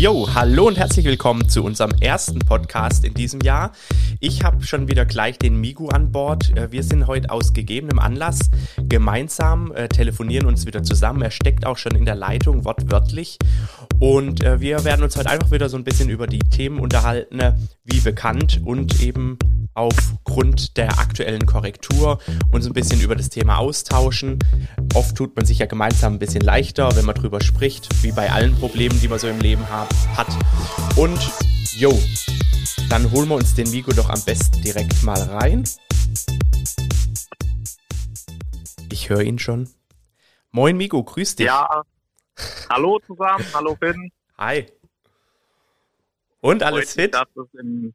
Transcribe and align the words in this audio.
Jo, 0.00 0.28
hallo 0.32 0.68
und 0.68 0.78
herzlich 0.78 1.04
willkommen 1.04 1.48
zu 1.48 1.64
unserem 1.64 1.90
ersten 2.00 2.38
Podcast 2.38 3.04
in 3.04 3.14
diesem 3.14 3.40
Jahr. 3.40 3.72
Ich 4.20 4.44
habe 4.44 4.62
schon 4.62 4.86
wieder 4.86 5.04
gleich 5.04 5.40
den 5.40 5.60
Migu 5.60 5.88
an 5.88 6.12
Bord. 6.12 6.56
Äh, 6.56 6.70
wir 6.70 6.84
sind 6.84 7.08
heute 7.08 7.30
aus 7.30 7.52
gegebenem 7.52 7.98
Anlass 7.98 8.38
gemeinsam, 8.76 9.72
äh, 9.72 9.88
telefonieren 9.88 10.46
uns 10.46 10.66
wieder 10.66 10.84
zusammen. 10.84 11.20
Er 11.22 11.32
steckt 11.32 11.66
auch 11.66 11.78
schon 11.78 11.96
in 11.96 12.04
der 12.04 12.14
Leitung, 12.14 12.64
wortwörtlich. 12.64 13.38
Und 14.00 14.44
äh, 14.44 14.60
wir 14.60 14.84
werden 14.84 15.02
uns 15.02 15.16
heute 15.16 15.30
einfach 15.30 15.50
wieder 15.50 15.68
so 15.68 15.76
ein 15.76 15.82
bisschen 15.82 16.08
über 16.08 16.26
die 16.26 16.38
Themen 16.38 16.78
unterhalten, 16.78 17.40
wie 17.84 18.00
bekannt 18.00 18.60
und 18.64 19.02
eben 19.02 19.38
aufgrund 19.74 20.76
der 20.76 20.98
aktuellen 20.98 21.46
Korrektur 21.46 22.20
uns 22.52 22.66
ein 22.66 22.72
bisschen 22.72 23.00
über 23.00 23.16
das 23.16 23.28
Thema 23.28 23.58
austauschen. 23.58 24.38
Oft 24.94 25.16
tut 25.16 25.34
man 25.34 25.46
sich 25.46 25.58
ja 25.58 25.66
gemeinsam 25.66 26.14
ein 26.14 26.18
bisschen 26.18 26.42
leichter, 26.42 26.94
wenn 26.96 27.04
man 27.04 27.14
drüber 27.14 27.40
spricht, 27.40 27.88
wie 28.02 28.12
bei 28.12 28.30
allen 28.30 28.54
Problemen, 28.54 29.00
die 29.00 29.08
man 29.08 29.18
so 29.18 29.28
im 29.28 29.40
Leben 29.40 29.68
hat. 29.68 30.28
Und 30.96 31.18
jo, 31.76 31.96
dann 32.88 33.10
holen 33.10 33.28
wir 33.28 33.36
uns 33.36 33.54
den 33.54 33.72
Vigo 33.72 33.92
doch 33.92 34.10
am 34.10 34.22
besten 34.22 34.62
direkt 34.62 35.02
mal 35.02 35.20
rein. 35.20 35.64
Ich 38.90 39.10
höre 39.10 39.22
ihn 39.22 39.38
schon. 39.38 39.68
Moin 40.50 40.76
Migo, 40.76 41.02
grüß 41.02 41.36
dich. 41.36 41.46
Ja, 41.46 41.82
hallo 42.70 42.98
zusammen, 43.00 43.44
hallo 43.54 43.76
Finn. 43.76 44.10
Hi. 44.38 44.66
Und 46.40 46.62
alles 46.62 46.94
Freut 46.94 47.04
fit? 47.04 47.14
Dass 47.14 47.28
es 47.36 47.60
im 47.60 47.94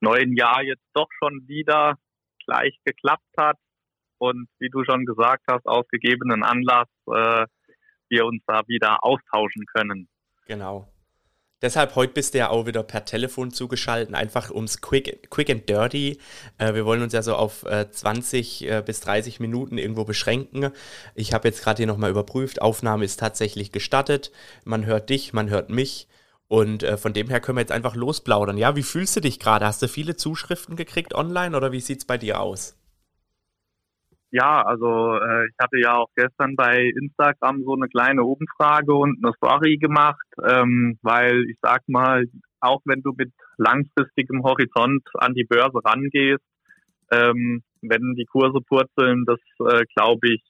neuen 0.00 0.36
Jahr 0.36 0.62
jetzt 0.62 0.84
doch 0.92 1.08
schon 1.18 1.46
wieder 1.46 1.98
gleich 2.44 2.78
geklappt 2.84 3.32
hat 3.36 3.58
und 4.18 4.48
wie 4.58 4.68
du 4.68 4.84
schon 4.84 5.04
gesagt 5.04 5.44
hast, 5.50 5.66
aus 5.66 5.86
gegebenen 5.88 6.42
Anlass 6.42 6.88
äh, 7.06 7.46
wir 8.08 8.26
uns 8.26 8.42
da 8.46 8.62
wieder 8.66 9.02
austauschen 9.02 9.64
können. 9.66 10.08
Genau. 10.46 10.88
Deshalb 11.64 11.94
heute 11.94 12.12
bist 12.12 12.34
du 12.34 12.38
ja 12.38 12.50
auch 12.50 12.66
wieder 12.66 12.82
per 12.82 13.06
Telefon 13.06 13.50
zugeschaltet, 13.50 14.14
einfach 14.14 14.50
ums 14.50 14.82
Quick, 14.82 15.30
quick 15.30 15.48
and 15.48 15.66
Dirty. 15.66 16.18
Äh, 16.58 16.74
wir 16.74 16.84
wollen 16.84 17.00
uns 17.00 17.14
ja 17.14 17.22
so 17.22 17.34
auf 17.34 17.64
äh, 17.64 17.90
20 17.90 18.68
äh, 18.68 18.82
bis 18.84 19.00
30 19.00 19.40
Minuten 19.40 19.78
irgendwo 19.78 20.04
beschränken. 20.04 20.72
Ich 21.14 21.32
habe 21.32 21.48
jetzt 21.48 21.62
gerade 21.62 21.78
hier 21.78 21.86
nochmal 21.86 22.10
überprüft, 22.10 22.60
Aufnahme 22.60 23.06
ist 23.06 23.18
tatsächlich 23.18 23.72
gestattet. 23.72 24.30
Man 24.64 24.84
hört 24.84 25.08
dich, 25.08 25.32
man 25.32 25.48
hört 25.48 25.70
mich. 25.70 26.06
Und 26.48 26.82
äh, 26.82 26.98
von 26.98 27.14
dem 27.14 27.30
her 27.30 27.40
können 27.40 27.56
wir 27.56 27.62
jetzt 27.62 27.72
einfach 27.72 27.94
losplaudern. 27.94 28.58
Ja, 28.58 28.76
wie 28.76 28.82
fühlst 28.82 29.16
du 29.16 29.20
dich 29.20 29.40
gerade? 29.40 29.64
Hast 29.64 29.80
du 29.80 29.88
viele 29.88 30.16
Zuschriften 30.16 30.76
gekriegt 30.76 31.14
online 31.14 31.56
oder 31.56 31.72
wie 31.72 31.80
sieht 31.80 32.00
es 32.00 32.04
bei 32.04 32.18
dir 32.18 32.40
aus? 32.40 32.76
Ja, 34.34 34.62
also 34.62 35.14
äh, 35.14 35.46
ich 35.46 35.54
hatte 35.62 35.78
ja 35.78 35.94
auch 35.94 36.08
gestern 36.16 36.56
bei 36.56 36.90
Instagram 37.00 37.62
so 37.62 37.74
eine 37.74 37.86
kleine 37.86 38.24
Umfrage 38.24 38.92
und 38.92 39.24
eine 39.24 39.32
Story 39.34 39.76
gemacht, 39.76 40.26
ähm, 40.42 40.98
weil 41.02 41.44
ich 41.48 41.56
sag 41.62 41.82
mal, 41.86 42.24
auch 42.58 42.80
wenn 42.84 43.00
du 43.02 43.12
mit 43.16 43.30
langfristigem 43.58 44.42
Horizont 44.42 45.04
an 45.14 45.34
die 45.34 45.44
Börse 45.44 45.78
rangehst, 45.84 46.42
ähm, 47.12 47.62
wenn 47.80 48.16
die 48.16 48.24
Kurse 48.24 48.58
purzeln, 48.66 49.24
das 49.24 49.38
äh, 49.60 49.84
glaube 49.94 50.26
ich, 50.26 50.42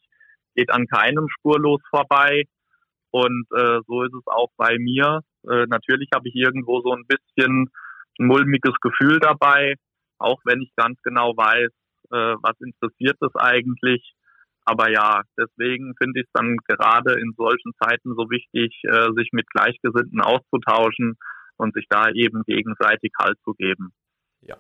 geht 0.55 0.71
an 0.71 0.87
keinem 0.87 1.29
spurlos 1.29 1.83
vorbei. 1.91 2.45
Und 3.11 3.45
äh, 3.55 3.81
so 3.87 4.03
ist 4.03 4.15
es 4.15 4.27
auch 4.29 4.49
bei 4.57 4.79
mir. 4.79 5.21
Äh, 5.47 5.67
natürlich 5.69 6.09
habe 6.15 6.27
ich 6.27 6.35
irgendwo 6.35 6.81
so 6.81 6.93
ein 6.93 7.05
bisschen 7.07 7.69
ein 8.19 8.27
mulmiges 8.29 8.81
Gefühl 8.81 9.21
dabei, 9.21 9.75
auch 10.19 10.41
wenn 10.47 10.63
ich 10.63 10.73
ganz 10.75 10.99
genau 11.03 11.37
weiß, 11.37 11.71
äh, 12.11 12.35
was 12.43 12.61
interessiert 12.61 13.17
es 13.21 13.35
eigentlich. 13.35 14.15
Aber 14.65 14.91
ja, 14.91 15.23
deswegen 15.39 15.95
finde 15.97 16.21
ich 16.21 16.27
es 16.27 16.33
dann 16.33 16.57
gerade 16.67 17.21
in 17.21 17.35
solchen 17.37 17.73
Zeiten 17.83 18.15
so 18.17 18.31
wichtig, 18.31 18.75
äh, 18.85 19.13
sich 19.17 19.29
mit 19.33 19.49
Gleichgesinnten 19.51 20.21
auszutauschen 20.23 21.17
und 21.57 21.75
sich 21.75 21.87
da 21.91 22.09
eben 22.11 22.43
gegenseitig 22.47 23.13
Halt 23.21 23.39
zu 23.45 23.53
geben. 23.55 23.93
Ja. 24.41 24.57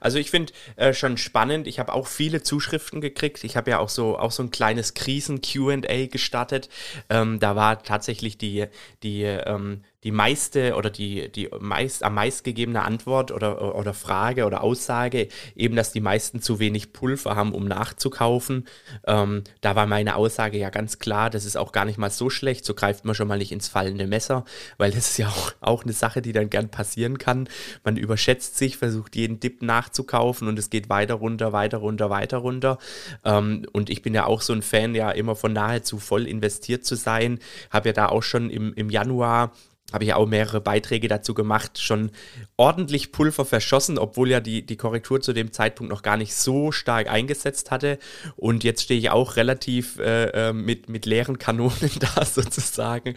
Also 0.00 0.18
ich 0.18 0.30
finde 0.30 0.52
äh, 0.76 0.94
schon 0.94 1.18
spannend, 1.18 1.66
ich 1.66 1.78
habe 1.78 1.92
auch 1.92 2.06
viele 2.06 2.42
Zuschriften 2.42 3.02
gekriegt. 3.02 3.44
Ich 3.44 3.56
habe 3.56 3.70
ja 3.70 3.78
auch 3.78 3.90
so, 3.90 4.18
auch 4.18 4.30
so 4.30 4.42
ein 4.42 4.50
kleines 4.50 4.94
Krisen-QA 4.94 6.06
gestartet. 6.06 6.70
Ähm, 7.10 7.38
da 7.38 7.54
war 7.54 7.82
tatsächlich 7.82 8.38
die, 8.38 8.66
die 9.02 9.22
ähm, 9.22 9.82
die 10.04 10.12
meiste 10.12 10.74
oder 10.74 10.90
die, 10.90 11.30
die 11.32 11.48
meist, 11.58 12.02
am 12.02 12.14
meistgegebene 12.14 12.82
Antwort 12.82 13.32
oder, 13.32 13.74
oder 13.74 13.94
Frage 13.94 14.44
oder 14.44 14.62
Aussage 14.62 15.28
eben, 15.56 15.76
dass 15.76 15.92
die 15.92 16.00
meisten 16.00 16.42
zu 16.42 16.58
wenig 16.58 16.92
Pulver 16.92 17.34
haben, 17.34 17.52
um 17.52 17.64
nachzukaufen. 17.64 18.66
Ähm, 19.06 19.42
da 19.62 19.74
war 19.74 19.86
meine 19.86 20.16
Aussage 20.16 20.58
ja 20.58 20.68
ganz 20.68 20.98
klar, 20.98 21.30
das 21.30 21.46
ist 21.46 21.56
auch 21.56 21.72
gar 21.72 21.86
nicht 21.86 21.98
mal 21.98 22.10
so 22.10 22.28
schlecht, 22.28 22.66
so 22.66 22.74
greift 22.74 23.06
man 23.06 23.14
schon 23.14 23.26
mal 23.26 23.38
nicht 23.38 23.50
ins 23.50 23.68
fallende 23.68 24.06
Messer, 24.06 24.44
weil 24.76 24.90
das 24.90 25.10
ist 25.10 25.18
ja 25.18 25.28
auch, 25.28 25.52
auch 25.60 25.84
eine 25.84 25.94
Sache, 25.94 26.20
die 26.20 26.32
dann 26.32 26.50
gern 26.50 26.68
passieren 26.68 27.16
kann. 27.16 27.48
Man 27.82 27.96
überschätzt 27.96 28.58
sich, 28.58 28.76
versucht 28.76 29.16
jeden 29.16 29.40
Dip 29.40 29.62
nachzukaufen 29.62 30.48
und 30.48 30.58
es 30.58 30.68
geht 30.68 30.90
weiter 30.90 31.14
runter, 31.14 31.52
weiter 31.52 31.78
runter, 31.78 32.10
weiter 32.10 32.38
runter. 32.38 32.78
Ähm, 33.24 33.66
und 33.72 33.88
ich 33.88 34.02
bin 34.02 34.12
ja 34.12 34.26
auch 34.26 34.42
so 34.42 34.52
ein 34.52 34.62
Fan, 34.62 34.94
ja 34.94 35.10
immer 35.10 35.34
von 35.34 35.54
nahezu 35.54 35.98
voll 35.98 36.26
investiert 36.26 36.84
zu 36.84 36.94
sein. 36.94 37.38
Habe 37.70 37.88
ja 37.88 37.92
da 37.94 38.06
auch 38.10 38.22
schon 38.22 38.50
im, 38.50 38.74
im 38.74 38.90
Januar 38.90 39.52
habe 39.94 40.04
ich 40.04 40.12
auch 40.12 40.26
mehrere 40.26 40.60
Beiträge 40.60 41.08
dazu 41.08 41.34
gemacht, 41.34 41.80
schon 41.80 42.10
ordentlich 42.56 43.12
Pulver 43.12 43.44
verschossen, 43.44 43.96
obwohl 43.96 44.28
ja 44.28 44.40
die, 44.40 44.66
die 44.66 44.76
Korrektur 44.76 45.20
zu 45.20 45.32
dem 45.32 45.52
Zeitpunkt 45.52 45.90
noch 45.90 46.02
gar 46.02 46.16
nicht 46.16 46.34
so 46.34 46.72
stark 46.72 47.08
eingesetzt 47.08 47.70
hatte. 47.70 47.98
Und 48.36 48.64
jetzt 48.64 48.82
stehe 48.82 48.98
ich 48.98 49.10
auch 49.10 49.36
relativ 49.36 49.98
äh, 49.98 50.48
äh 50.48 50.52
mit, 50.52 50.88
mit 50.88 51.06
leeren 51.06 51.38
Kanonen 51.38 51.90
da 52.16 52.24
sozusagen. 52.24 53.14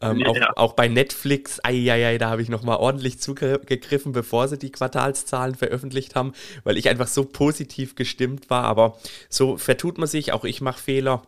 Ähm, 0.00 0.18
ja. 0.18 0.28
auch, 0.28 0.56
auch 0.56 0.72
bei 0.74 0.88
Netflix, 0.88 1.60
ei, 1.62 2.16
da 2.18 2.30
habe 2.30 2.42
ich 2.42 2.48
nochmal 2.48 2.76
ordentlich 2.76 3.18
zugegriffen, 3.18 4.12
bevor 4.12 4.46
sie 4.46 4.58
die 4.58 4.70
Quartalszahlen 4.70 5.56
veröffentlicht 5.56 6.14
haben, 6.14 6.32
weil 6.62 6.76
ich 6.76 6.88
einfach 6.88 7.08
so 7.08 7.24
positiv 7.24 7.96
gestimmt 7.96 8.48
war. 8.48 8.64
Aber 8.64 8.96
so 9.28 9.56
vertut 9.56 9.98
man 9.98 10.06
sich, 10.06 10.32
auch 10.32 10.44
ich 10.44 10.60
mache 10.60 10.80
Fehler. 10.80 11.22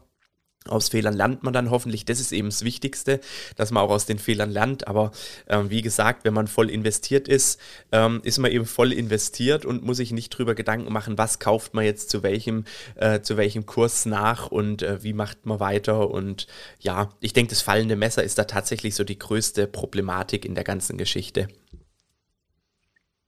Aus 0.69 0.89
Fehlern 0.89 1.15
lernt 1.15 1.43
man 1.43 1.53
dann 1.53 1.71
hoffentlich. 1.71 2.07
Das 2.07 2.21
ist 2.21 2.33
eben 2.33 2.49
das 2.49 2.65
Wichtigste, 2.65 3.21
dass 3.57 3.71
man 3.71 3.83
auch 3.83 3.91
aus 3.91 4.07
den 4.07 4.19
Fehlern 4.19 4.51
lernt. 4.51 4.89
Aber 4.89 5.13
ähm, 5.47 5.69
wie 5.69 5.83
gesagt, 5.83 6.25
wenn 6.25 6.33
man 6.33 6.47
voll 6.47 6.71
investiert 6.71 7.29
ist, 7.29 7.61
ähm, 7.93 8.21
ist 8.25 8.39
man 8.39 8.51
eben 8.51 8.65
voll 8.65 8.93
investiert 8.93 9.67
und 9.67 9.85
muss 9.85 9.99
sich 9.99 10.13
nicht 10.13 10.31
drüber 10.31 10.55
Gedanken 10.55 10.93
machen, 10.93 11.19
was 11.19 11.39
kauft 11.39 11.75
man 11.75 11.85
jetzt 11.85 12.09
zu 12.09 12.23
welchem, 12.23 12.65
äh, 12.95 13.21
zu 13.21 13.37
welchem 13.37 13.67
Kurs 13.67 14.07
nach 14.07 14.47
und 14.47 14.83
äh, 14.83 15.03
wie 15.03 15.13
macht 15.13 15.45
man 15.45 15.61
weiter. 15.61 16.11
Und 16.11 16.47
ja, 16.79 17.11
ich 17.21 17.35
denke, 17.35 17.51
das 17.51 17.61
fallende 17.61 17.97
Messer 17.97 18.25
ist 18.25 18.39
da 18.39 18.45
tatsächlich 18.45 18.95
so 18.95 19.05
die 19.05 19.19
größte 19.19 19.67
Problematik 19.67 20.47
in 20.47 20.55
der 20.55 20.65
ganzen 20.65 20.97
Geschichte. 20.97 21.49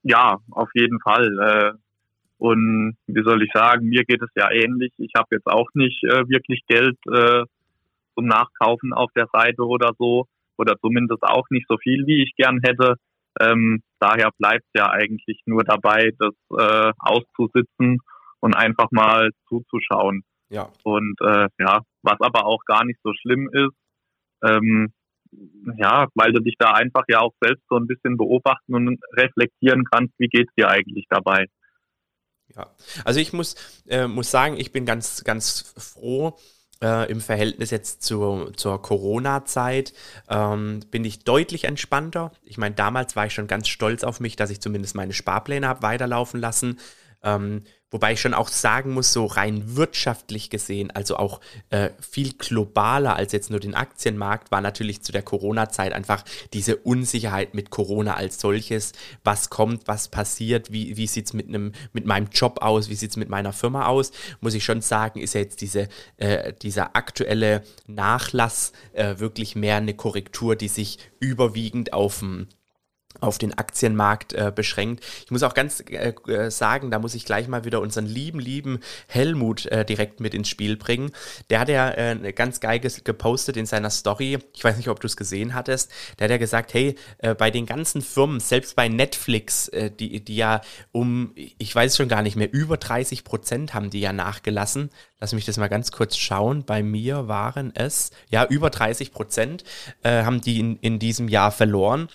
Ja, 0.02 0.38
auf 0.52 0.70
jeden 0.74 1.00
Fall. 1.00 1.78
Und 2.38 2.96
wie 3.06 3.22
soll 3.22 3.42
ich 3.42 3.50
sagen, 3.52 3.86
mir 3.86 4.04
geht 4.04 4.22
es 4.22 4.30
ja 4.36 4.50
ähnlich. 4.50 4.92
Ich 4.98 5.12
habe 5.16 5.28
jetzt 5.30 5.46
auch 5.46 5.68
nicht 5.74 6.02
äh, 6.04 6.28
wirklich 6.28 6.62
Geld 6.66 6.98
äh, 7.06 7.44
zum 8.14 8.26
Nachkaufen 8.26 8.92
auf 8.92 9.10
der 9.16 9.28
Seite 9.32 9.62
oder 9.62 9.92
so. 9.98 10.26
Oder 10.58 10.76
zumindest 10.80 11.22
auch 11.22 11.46
nicht 11.50 11.66
so 11.68 11.76
viel, 11.78 12.06
wie 12.06 12.22
ich 12.22 12.34
gern 12.36 12.60
hätte. 12.62 12.96
Ähm, 13.40 13.82
daher 13.98 14.30
bleibt 14.38 14.66
ja 14.74 14.90
eigentlich 14.90 15.40
nur 15.44 15.64
dabei, 15.64 16.12
das 16.18 16.34
äh, 16.58 16.92
auszusitzen 16.98 17.98
und 18.40 18.54
einfach 18.54 18.90
mal 18.90 19.30
zuzuschauen. 19.48 20.22
Ja. 20.48 20.70
Und 20.84 21.16
äh, 21.20 21.48
ja, 21.58 21.80
was 22.02 22.20
aber 22.20 22.46
auch 22.46 22.64
gar 22.66 22.84
nicht 22.84 23.00
so 23.02 23.12
schlimm 23.14 23.50
ist, 23.52 23.74
ähm, 24.42 24.92
ja, 25.76 26.06
weil 26.14 26.32
du 26.32 26.40
dich 26.40 26.54
da 26.58 26.72
einfach 26.72 27.04
ja 27.08 27.20
auch 27.20 27.34
selbst 27.40 27.64
so 27.68 27.76
ein 27.76 27.86
bisschen 27.86 28.16
beobachten 28.16 28.74
und 28.74 28.98
reflektieren 29.12 29.84
kannst, 29.84 30.14
wie 30.18 30.28
geht's 30.28 30.54
dir 30.56 30.68
eigentlich 30.68 31.06
dabei. 31.10 31.46
Ja, 32.54 32.74
also 33.04 33.20
ich 33.20 33.32
muss, 33.32 33.54
äh, 33.86 34.06
muss 34.06 34.30
sagen, 34.30 34.56
ich 34.58 34.72
bin 34.72 34.86
ganz, 34.86 35.24
ganz 35.24 35.74
froh, 35.76 36.38
äh, 36.82 37.10
im 37.10 37.20
Verhältnis 37.20 37.70
jetzt 37.70 38.02
zu, 38.02 38.50
zur 38.56 38.82
Corona-Zeit 38.82 39.92
ähm, 40.28 40.80
bin 40.90 41.04
ich 41.04 41.24
deutlich 41.24 41.64
entspannter. 41.64 42.32
Ich 42.44 42.58
meine, 42.58 42.74
damals 42.74 43.16
war 43.16 43.26
ich 43.26 43.32
schon 43.32 43.46
ganz 43.46 43.68
stolz 43.68 44.04
auf 44.04 44.20
mich, 44.20 44.36
dass 44.36 44.50
ich 44.50 44.60
zumindest 44.60 44.94
meine 44.94 45.12
Sparpläne 45.12 45.66
habe 45.68 45.82
weiterlaufen 45.82 46.40
lassen. 46.40 46.78
Ähm, 47.22 47.64
wobei 47.90 48.12
ich 48.12 48.20
schon 48.20 48.34
auch 48.34 48.48
sagen 48.48 48.92
muss, 48.92 49.12
so 49.12 49.26
rein 49.26 49.76
wirtschaftlich 49.76 50.50
gesehen, 50.50 50.90
also 50.90 51.16
auch 51.16 51.40
äh, 51.70 51.90
viel 52.00 52.32
globaler 52.32 53.16
als 53.16 53.32
jetzt 53.32 53.50
nur 53.50 53.60
den 53.60 53.74
Aktienmarkt, 53.74 54.50
war 54.50 54.60
natürlich 54.60 55.02
zu 55.02 55.12
der 55.12 55.22
Corona-Zeit 55.22 55.92
einfach 55.92 56.24
diese 56.52 56.76
Unsicherheit 56.76 57.54
mit 57.54 57.70
Corona 57.70 58.14
als 58.14 58.40
solches. 58.40 58.92
Was 59.22 59.50
kommt, 59.50 59.86
was 59.86 60.08
passiert, 60.08 60.72
wie, 60.72 60.96
wie 60.96 61.06
sieht 61.06 61.26
es 61.26 61.32
mit, 61.32 61.48
mit 61.48 62.06
meinem 62.06 62.28
Job 62.32 62.58
aus, 62.62 62.88
wie 62.88 62.94
sieht 62.94 63.10
es 63.10 63.16
mit 63.16 63.28
meiner 63.28 63.52
Firma 63.52 63.86
aus? 63.86 64.10
Muss 64.40 64.54
ich 64.54 64.64
schon 64.64 64.80
sagen, 64.80 65.20
ist 65.20 65.34
ja 65.34 65.40
jetzt 65.40 65.60
diese, 65.60 65.88
äh, 66.16 66.52
dieser 66.52 66.96
aktuelle 66.96 67.62
Nachlass 67.86 68.72
äh, 68.92 69.18
wirklich 69.18 69.54
mehr 69.54 69.76
eine 69.76 69.94
Korrektur, 69.94 70.56
die 70.56 70.68
sich 70.68 70.98
überwiegend 71.20 71.92
auf 71.92 72.18
dem 72.18 72.48
auf 73.20 73.38
den 73.38 73.56
Aktienmarkt 73.56 74.32
äh, 74.32 74.52
beschränkt. 74.54 75.04
Ich 75.24 75.30
muss 75.30 75.42
auch 75.42 75.54
ganz 75.54 75.80
äh, 75.88 76.14
äh, 76.28 76.50
sagen, 76.50 76.90
da 76.90 76.98
muss 76.98 77.14
ich 77.14 77.24
gleich 77.24 77.48
mal 77.48 77.64
wieder 77.64 77.80
unseren 77.80 78.06
lieben, 78.06 78.40
lieben 78.40 78.80
Helmut 79.08 79.66
äh, 79.66 79.84
direkt 79.84 80.20
mit 80.20 80.34
ins 80.34 80.48
Spiel 80.48 80.76
bringen. 80.76 81.10
Der 81.50 81.60
hat 81.60 81.68
ja 81.68 81.90
äh, 81.90 82.32
ganz 82.32 82.60
geil 82.60 82.80
gepostet 82.80 83.56
in 83.56 83.66
seiner 83.66 83.90
Story. 83.90 84.38
Ich 84.54 84.64
weiß 84.64 84.76
nicht, 84.76 84.88
ob 84.88 85.00
du 85.00 85.06
es 85.06 85.16
gesehen 85.16 85.54
hattest. 85.54 85.90
Der 86.18 86.24
hat 86.24 86.30
ja 86.30 86.38
gesagt, 86.38 86.74
hey, 86.74 86.96
äh, 87.18 87.34
bei 87.34 87.50
den 87.50 87.66
ganzen 87.66 88.02
Firmen, 88.02 88.40
selbst 88.40 88.76
bei 88.76 88.88
Netflix, 88.88 89.70
die, 89.98 90.24
die 90.24 90.36
ja 90.36 90.60
um, 90.92 91.32
ich 91.34 91.74
weiß 91.74 91.96
schon 91.96 92.08
gar 92.08 92.22
nicht 92.22 92.36
mehr, 92.36 92.52
über 92.52 92.76
30 92.76 93.24
Prozent 93.24 93.74
haben 93.74 93.90
die 93.90 94.00
ja 94.00 94.12
nachgelassen. 94.12 94.90
Lass 95.20 95.32
mich 95.32 95.44
das 95.44 95.56
mal 95.56 95.68
ganz 95.68 95.92
kurz 95.92 96.16
schauen. 96.16 96.64
Bei 96.64 96.82
mir 96.82 97.28
waren 97.28 97.72
es, 97.74 98.10
ja, 98.30 98.44
über 98.44 98.70
30 98.70 99.12
Prozent 99.12 99.64
haben 100.04 100.40
die 100.40 100.60
in, 100.60 100.76
in 100.76 100.98
diesem 100.98 101.28
Jahr 101.28 101.50
verloren. 101.50 102.08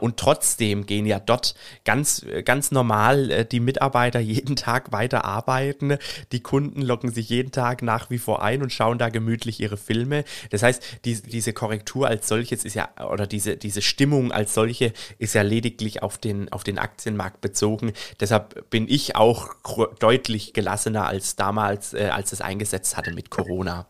und 0.00 0.16
trotzdem 0.16 0.86
gehen 0.86 1.06
ja 1.06 1.20
dort 1.20 1.54
ganz, 1.84 2.24
ganz 2.44 2.70
normal 2.70 3.30
äh, 3.30 3.44
die 3.44 3.60
Mitarbeiter 3.60 4.20
jeden 4.30 4.56
Tag 4.56 4.92
weiter 4.92 5.24
arbeiten. 5.24 5.96
Die 6.32 6.40
Kunden 6.40 6.82
locken 6.82 7.10
sich 7.10 7.28
jeden 7.28 7.52
Tag 7.52 7.82
nach 7.82 8.10
wie 8.10 8.18
vor 8.18 8.42
ein 8.42 8.62
und 8.62 8.72
schauen 8.72 8.98
da 8.98 9.08
gemütlich 9.08 9.60
ihre 9.60 9.76
Filme. 9.76 10.24
Das 10.50 10.62
heißt, 10.62 10.82
die, 11.04 11.20
diese 11.20 11.52
Korrektur 11.52 12.08
als 12.08 12.28
solches 12.28 12.64
ist 12.64 12.74
ja, 12.74 12.88
oder 13.10 13.26
diese, 13.26 13.56
diese 13.56 13.82
Stimmung 13.82 14.32
als 14.32 14.54
solche 14.54 14.92
ist 15.18 15.34
ja 15.34 15.42
lediglich 15.42 16.02
auf 16.02 16.18
den, 16.18 16.50
auf 16.52 16.64
den 16.64 16.78
Aktienmarkt 16.78 17.40
bezogen. 17.40 17.92
Deshalb 18.20 18.70
bin 18.70 18.86
ich 18.88 19.16
auch 19.16 19.54
deutlich 19.98 20.52
gelassener 20.52 21.06
als 21.06 21.36
damals, 21.36 21.94
äh, 21.94 22.08
als 22.30 22.32
es 22.32 22.40
eingesetzt 22.40 22.96
hatte 22.96 23.12
mit 23.12 23.30
Corona. 23.30 23.86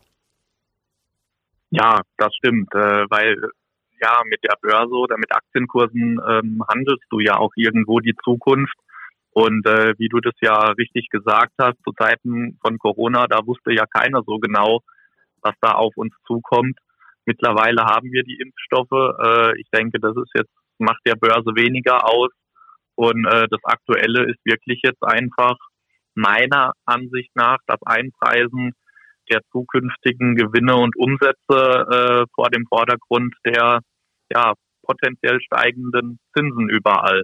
Ja, 1.69 2.01
das 2.17 2.35
stimmt, 2.35 2.73
äh, 2.73 3.05
weil 3.09 3.37
ja, 4.01 4.21
mit 4.25 4.43
der 4.43 4.55
Börse 4.61 4.93
oder 4.93 5.17
mit 5.17 5.33
Aktienkursen 5.33 6.19
ähm, 6.27 6.63
handelst 6.67 7.05
du 7.11 7.19
ja 7.19 7.37
auch 7.37 7.51
irgendwo 7.55 7.99
die 7.99 8.15
Zukunft. 8.23 8.75
Und 9.33 9.65
äh, 9.65 9.93
wie 9.97 10.09
du 10.09 10.19
das 10.19 10.33
ja 10.41 10.71
richtig 10.71 11.09
gesagt 11.09 11.53
hast, 11.61 11.77
zu 11.85 11.93
Zeiten 11.93 12.57
von 12.61 12.77
Corona, 12.79 13.27
da 13.27 13.45
wusste 13.45 13.71
ja 13.73 13.85
keiner 13.85 14.23
so 14.25 14.39
genau, 14.39 14.81
was 15.41 15.53
da 15.61 15.73
auf 15.73 15.95
uns 15.95 16.13
zukommt. 16.25 16.77
Mittlerweile 17.25 17.83
haben 17.83 18.11
wir 18.11 18.23
die 18.23 18.39
Impfstoffe. 18.41 19.15
Äh, 19.23 19.61
ich 19.61 19.69
denke, 19.71 19.99
das 19.99 20.17
ist 20.17 20.31
jetzt, 20.35 20.51
macht 20.79 21.01
der 21.05 21.15
Börse 21.15 21.55
weniger 21.55 22.09
aus. 22.09 22.31
Und 22.95 23.25
äh, 23.25 23.47
das 23.49 23.61
Aktuelle 23.63 24.29
ist 24.29 24.39
wirklich 24.43 24.81
jetzt 24.83 25.03
einfach 25.03 25.55
meiner 26.15 26.73
Ansicht 26.85 27.31
nach 27.35 27.57
das 27.67 27.79
Einpreisen 27.85 28.73
der 29.29 29.41
zukünftigen 29.51 30.35
Gewinne 30.35 30.75
und 30.75 30.95
Umsätze 30.97 31.35
äh, 31.49 32.25
vor 32.35 32.49
dem 32.49 32.65
Vordergrund 32.67 33.33
der 33.45 33.79
ja, 34.33 34.53
potenziell 34.83 35.39
steigenden 35.41 36.19
Zinsen 36.35 36.69
überall. 36.69 37.23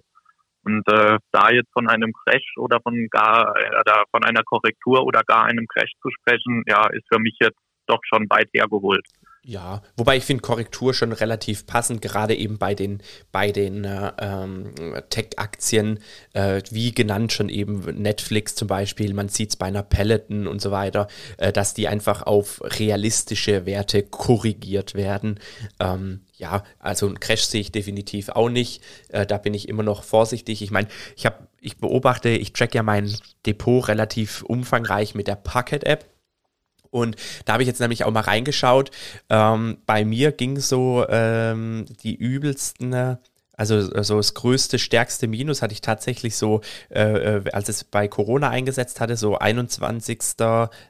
Und 0.64 0.88
äh, 0.90 1.18
da 1.32 1.50
jetzt 1.50 1.72
von 1.72 1.88
einem 1.90 2.12
Crash 2.12 2.56
oder 2.58 2.80
von 2.82 3.08
gar 3.10 3.52
oder 3.52 4.04
von 4.12 4.24
einer 4.24 4.44
Korrektur 4.44 5.04
oder 5.06 5.22
gar 5.26 5.46
einem 5.46 5.66
Crash 5.68 5.92
zu 6.02 6.10
sprechen, 6.10 6.64
ja, 6.68 6.88
ist 6.90 7.06
für 7.12 7.20
mich 7.20 7.38
jetzt 7.40 7.60
doch 7.88 8.00
schon 8.04 8.30
weit 8.30 8.50
hergeholt. 8.54 9.06
Ja, 9.48 9.82
wobei 9.96 10.18
ich 10.18 10.26
finde 10.26 10.42
Korrektur 10.42 10.94
schon 10.94 11.14
relativ 11.14 11.66
passend, 11.68 12.02
gerade 12.02 12.36
eben 12.36 12.58
bei 12.58 12.76
den, 12.76 13.02
bei 13.32 13.54
den 13.54 13.86
äh, 13.86 14.12
ähm, 14.20 14.74
Tech-Aktien, 15.10 16.00
äh, 16.34 16.62
wie 16.70 16.92
genannt 16.94 17.32
schon 17.32 17.48
eben 17.48 17.80
Netflix 17.80 18.56
zum 18.56 18.68
Beispiel, 18.68 19.14
man 19.14 19.30
sieht 19.30 19.52
es 19.52 19.56
bei 19.56 19.68
einer 19.68 19.84
Peloton 19.84 20.48
und 20.48 20.60
so 20.60 20.72
weiter, 20.72 21.08
äh, 21.38 21.54
dass 21.54 21.74
die 21.74 21.88
einfach 21.88 22.24
auf 22.24 22.60
realistische 22.62 23.66
Werte 23.66 24.04
korrigiert 24.04 24.96
werden. 24.96 25.40
Ähm, 25.80 26.26
ja, 26.34 26.66
also 26.78 27.08
ein 27.08 27.22
Crash 27.22 27.44
sehe 27.44 27.62
ich 27.62 27.72
definitiv 27.72 28.28
auch 28.28 28.50
nicht. 28.50 28.84
Äh, 29.08 29.26
da 29.26 29.38
bin 29.38 29.54
ich 29.54 29.70
immer 29.70 29.84
noch 29.84 30.04
vorsichtig. 30.04 30.62
Ich 30.62 30.72
meine, 30.72 30.90
ich 31.16 31.26
habe, 31.26 31.48
ich 31.62 31.78
beobachte, 31.78 32.28
ich 32.28 32.52
track 32.52 32.76
ja 32.76 32.84
mein 32.84 33.16
Depot 33.46 33.88
relativ 33.88 34.44
umfangreich 34.44 35.16
mit 35.16 35.30
der 35.30 35.38
Pocket-App. 35.38 36.17
Und 36.92 37.16
da 37.46 37.54
habe 37.54 37.64
ich 37.64 37.68
jetzt 37.68 37.80
nämlich 37.80 38.04
auch 38.04 38.12
mal 38.12 38.22
reingeschaut. 38.22 38.92
Ähm, 39.30 39.78
bei 39.86 40.06
mir 40.06 40.32
ging 40.32 40.60
so 40.60 41.06
ähm, 41.10 41.86
die 42.04 42.16
übelsten 42.16 43.18
also, 43.58 43.76
also 43.94 44.18
das 44.18 44.36
größte, 44.36 44.78
stärkste 44.78 45.28
Minus 45.28 45.64
hatte 45.64 45.74
ich 45.74 45.82
tatsächlich 45.82 46.38
so, 46.38 46.62
äh, 46.90 47.38
äh 47.38 47.52
als 47.52 47.70
es 47.70 47.84
bei 47.84 48.08
Corona 48.08 48.50
eingesetzt 48.52 49.00
hatte, 49.00 49.18
so 49.18 49.38
21. 49.40 50.20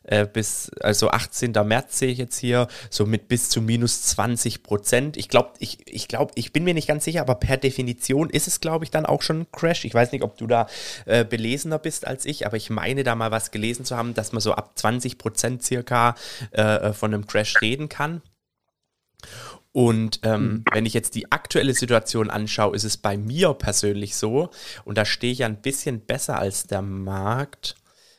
Äh, 0.04 0.28
bis, 0.28 0.70
also 0.82 1.10
18. 1.10 1.54
März 1.64 2.00
sehe 2.00 2.10
ich 2.10 2.18
jetzt 2.18 2.38
hier, 2.38 2.68
so 2.90 3.06
mit 3.06 3.30
bis 3.30 3.50
zu 3.50 3.62
minus 3.62 4.04
20 4.04 4.64
Prozent. 4.64 5.16
Ich 5.16 5.30
glaube, 5.30 5.52
ich, 5.60 5.80
ich 5.88 6.10
glaube, 6.10 6.34
ich 6.36 6.52
bin 6.52 6.66
mir 6.66 6.74
nicht 6.74 6.90
ganz 6.90 7.06
sicher, 7.06 7.22
aber 7.22 7.36
per 7.36 7.56
Definition 7.56 8.30
ist 8.30 8.48
es, 8.48 8.60
glaube 8.60 8.84
ich, 8.84 8.92
dann 8.92 9.06
auch 9.06 9.22
schon 9.22 9.42
ein 9.42 9.52
Crash. 9.54 9.86
Ich 9.86 9.94
weiß 9.94 10.12
nicht, 10.12 10.24
ob 10.24 10.38
du 10.38 10.46
da 10.46 10.68
äh, 11.06 11.24
belesener 11.24 11.80
bist 11.80 12.06
als 12.06 12.26
ich, 12.26 12.46
aber 12.46 12.58
ich 12.58 12.70
meine 12.70 13.04
da 13.04 13.16
mal 13.16 13.32
was 13.32 13.52
gelesen 13.52 13.86
zu 13.86 13.96
haben, 13.96 14.14
dass 14.14 14.34
man 14.34 14.42
so 14.42 14.52
ab 14.54 14.74
20 14.76 15.18
Prozent 15.18 15.64
circa 15.64 16.16
äh, 16.52 16.62
äh, 16.62 16.94
von 16.94 17.14
einem 17.14 17.28
Crash 17.28 17.62
reden 17.62 17.88
kann. 17.88 18.22
Und 19.78 20.22
ähm, 20.24 20.42
mhm. 20.42 20.64
wenn 20.72 20.88
ich 20.88 20.96
jetzt 20.96 21.14
die 21.14 21.32
aktuelle 21.32 21.76
Situation 21.76 22.32
anschaue, 22.32 22.76
ist 22.76 22.84
es 22.84 22.98
bei 22.98 23.16
mir 23.16 23.54
persönlich 23.54 24.16
so, 24.16 24.50
und 24.86 24.98
da 24.98 25.06
stehe 25.06 25.32
ich 25.32 25.44
ein 25.44 25.62
bisschen 25.62 26.00
besser 26.02 26.40
als 26.40 26.66
der 26.66 26.82
Markt 26.82 27.76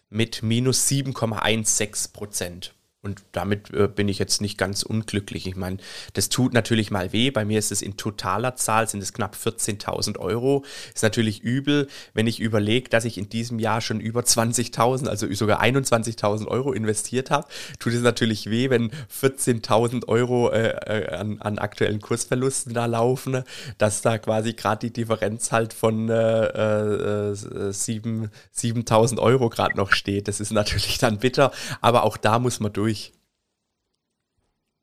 mit 0.08 0.44
minus 0.44 0.86
7,16 0.86 2.12
Prozent. 2.12 2.74
Und 3.08 3.22
damit 3.32 3.72
äh, 3.72 3.88
bin 3.88 4.06
ich 4.08 4.18
jetzt 4.18 4.42
nicht 4.42 4.58
ganz 4.58 4.82
unglücklich. 4.82 5.46
Ich 5.46 5.56
meine, 5.56 5.78
das 6.12 6.28
tut 6.28 6.52
natürlich 6.52 6.90
mal 6.90 7.10
weh. 7.14 7.30
Bei 7.30 7.46
mir 7.46 7.58
ist 7.58 7.72
es 7.72 7.80
in 7.80 7.96
totaler 7.96 8.54
Zahl, 8.56 8.86
sind 8.86 9.02
es 9.02 9.14
knapp 9.14 9.34
14.000 9.34 10.18
Euro. 10.18 10.62
Ist 10.94 11.02
natürlich 11.02 11.42
übel, 11.42 11.88
wenn 12.12 12.26
ich 12.26 12.38
überlege, 12.38 12.90
dass 12.90 13.06
ich 13.06 13.16
in 13.16 13.30
diesem 13.30 13.58
Jahr 13.58 13.80
schon 13.80 13.98
über 13.98 14.20
20.000, 14.20 15.08
also 15.08 15.32
sogar 15.32 15.62
21.000 15.62 16.48
Euro 16.48 16.74
investiert 16.74 17.30
habe. 17.30 17.48
Tut 17.78 17.94
es 17.94 18.02
natürlich 18.02 18.50
weh, 18.50 18.68
wenn 18.68 18.90
14.000 18.90 20.06
Euro 20.06 20.50
äh, 20.50 20.68
äh, 20.68 21.14
an, 21.14 21.40
an, 21.40 21.58
aktuellen 21.58 22.02
Kursverlusten 22.02 22.74
da 22.74 22.84
laufen, 22.84 23.42
dass 23.78 24.02
da 24.02 24.18
quasi 24.18 24.52
gerade 24.52 24.86
die 24.86 24.92
Differenz 24.92 25.50
halt 25.50 25.72
von 25.72 26.10
äh, 26.10 27.32
7.000 27.32 29.16
äh, 29.16 29.18
Euro 29.18 29.48
gerade 29.48 29.78
noch 29.78 29.92
steht. 29.92 30.28
Das 30.28 30.40
ist 30.40 30.52
natürlich 30.52 30.98
dann 30.98 31.16
bitter, 31.16 31.52
aber 31.80 32.02
auch 32.04 32.18
da 32.18 32.38
muss 32.38 32.60
man 32.60 32.70
durch. 32.74 32.97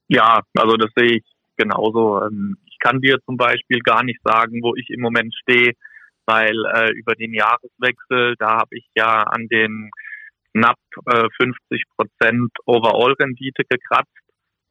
Ja, 0.08 0.42
also 0.56 0.78
das 0.78 0.92
sehe 0.96 1.18
ich 1.18 1.24
genauso. 1.58 2.22
Ähm, 2.24 2.58
ich 2.66 2.78
kann 2.80 3.02
dir 3.02 3.18
zum 3.26 3.38
Beispiel 3.38 3.80
gar 3.80 4.04
nicht 4.04 4.20
sagen, 4.24 4.62
wo 4.62 4.76
ich 4.76 4.90
im 4.90 5.02
Moment 5.02 5.34
stehe, 5.42 5.74
weil 6.26 6.56
äh, 6.74 6.92
über 6.92 7.16
den 7.16 7.34
Jahreswechsel, 7.34 8.36
da 8.38 8.58
habe 8.58 8.78
ich 8.78 8.86
ja 8.96 9.24
an 9.24 9.48
den 9.48 9.90
knapp 10.54 10.80
äh, 11.08 11.28
50 11.42 11.84
Prozent 11.98 12.52
Overall-Rendite 12.66 13.64
gekratzt. 13.70 14.12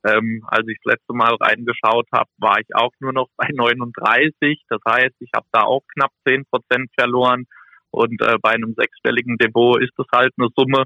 Ähm, 0.07 0.45
als 0.49 0.69
ich 0.69 0.79
das 0.85 0.95
letzte 0.95 1.15
Mal 1.15 1.35
reingeschaut 1.41 2.06
habe, 2.13 2.29
war 2.39 2.58
ich 2.61 2.75
auch 2.75 2.93
nur 3.01 3.13
noch 3.13 3.29
bei 3.37 3.49
39. 3.53 4.63
Das 4.69 4.81
heißt, 4.87 5.15
ich 5.20 5.31
habe 5.35 5.47
da 5.53 5.63
auch 5.63 5.82
knapp 5.94 6.13
10 6.29 6.44
Prozent 6.47 6.91
verloren. 6.99 7.47
Und 7.91 8.20
äh, 8.23 8.37
bei 8.43 8.51
einem 8.51 8.75
sechsstelligen 8.77 9.39
Depot 9.39 9.81
ist 9.81 9.93
das 9.97 10.06
halt 10.13 10.32
eine 10.37 10.49
Summe, 10.56 10.85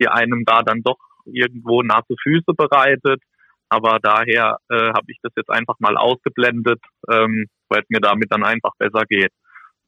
die 0.00 0.08
einem 0.08 0.44
da 0.46 0.62
dann 0.62 0.82
doch 0.82 0.98
irgendwo 1.26 1.82
nasse 1.82 2.14
Füße 2.22 2.54
bereitet. 2.56 3.22
Aber 3.68 3.98
daher 4.00 4.58
äh, 4.70 4.88
habe 4.88 5.08
ich 5.08 5.18
das 5.22 5.32
jetzt 5.36 5.50
einfach 5.50 5.76
mal 5.78 5.96
ausgeblendet, 5.96 6.80
ähm, 7.10 7.46
weil 7.68 7.82
es 7.82 7.88
mir 7.90 8.00
damit 8.00 8.32
dann 8.32 8.44
einfach 8.44 8.72
besser 8.78 9.04
geht. 9.08 9.32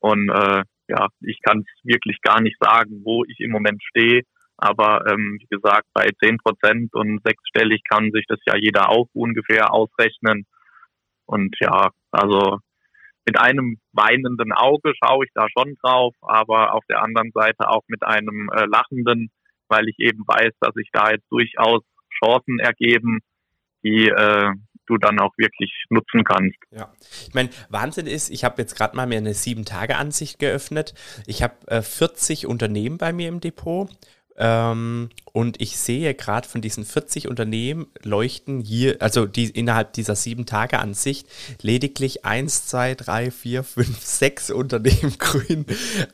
Und 0.00 0.28
äh, 0.28 0.62
ja, 0.88 1.08
ich 1.20 1.40
kann 1.42 1.60
es 1.60 1.84
wirklich 1.84 2.20
gar 2.20 2.40
nicht 2.40 2.56
sagen, 2.60 3.02
wo 3.04 3.24
ich 3.24 3.40
im 3.40 3.50
Moment 3.50 3.82
stehe. 3.82 4.22
Aber 4.56 5.06
ähm, 5.10 5.38
wie 5.40 5.46
gesagt, 5.46 5.86
bei 5.94 6.08
zehn 6.22 6.36
Prozent 6.36 6.92
und 6.92 7.22
sechsstellig 7.24 7.82
kann 7.88 8.10
sich 8.12 8.26
das 8.28 8.38
ja 8.46 8.56
jeder 8.56 8.90
auch 8.90 9.06
ungefähr 9.14 9.72
ausrechnen. 9.72 10.44
Und 11.24 11.56
ja, 11.60 11.90
also 12.10 12.58
mit 13.26 13.40
einem 13.40 13.78
weinenden 13.92 14.52
Auge 14.52 14.92
schaue 15.02 15.24
ich 15.24 15.30
da 15.34 15.46
schon 15.48 15.76
drauf, 15.82 16.14
aber 16.20 16.74
auf 16.74 16.84
der 16.90 17.02
anderen 17.02 17.30
Seite 17.32 17.68
auch 17.70 17.84
mit 17.86 18.02
einem 18.02 18.50
äh, 18.52 18.66
lachenden, 18.66 19.30
weil 19.68 19.88
ich 19.88 19.98
eben 19.98 20.24
weiß, 20.26 20.52
dass 20.60 20.74
sich 20.74 20.88
da 20.92 21.10
jetzt 21.10 21.30
durchaus 21.30 21.82
Chancen 22.22 22.58
ergeben, 22.58 23.20
die 23.82 24.08
äh, 24.08 24.50
du 24.86 24.98
dann 24.98 25.20
auch 25.20 25.32
wirklich 25.38 25.84
nutzen 25.88 26.24
kannst. 26.24 26.58
Ja, 26.70 26.92
ich 27.28 27.34
meine, 27.34 27.50
Wahnsinn 27.68 28.06
ist, 28.06 28.28
ich 28.30 28.44
habe 28.44 28.60
jetzt 28.60 28.76
gerade 28.76 28.96
mal 28.96 29.06
mir 29.06 29.18
eine 29.18 29.34
Sieben-Tage-Ansicht 29.34 30.38
geöffnet. 30.38 30.94
Ich 31.26 31.42
habe 31.42 31.54
äh, 31.68 31.82
40 31.82 32.46
Unternehmen 32.46 32.98
bei 32.98 33.12
mir 33.12 33.28
im 33.28 33.40
Depot 33.40 33.88
ähm, 34.42 35.10
und 35.32 35.60
ich 35.60 35.76
sehe 35.76 36.14
gerade 36.14 36.48
von 36.48 36.62
diesen 36.62 36.84
40 36.84 37.28
Unternehmen 37.28 37.88
leuchten 38.02 38.60
hier, 38.60 38.96
also 39.00 39.26
die 39.26 39.50
innerhalb 39.50 39.92
dieser 39.92 40.16
sieben 40.16 40.46
Tage 40.46 40.78
Ansicht, 40.78 41.28
lediglich 41.60 42.24
1, 42.24 42.66
2, 42.68 42.94
3, 42.94 43.30
4, 43.30 43.62
5, 43.62 44.00
6 44.00 44.50
Unternehmen 44.50 45.14
grün. 45.18 45.66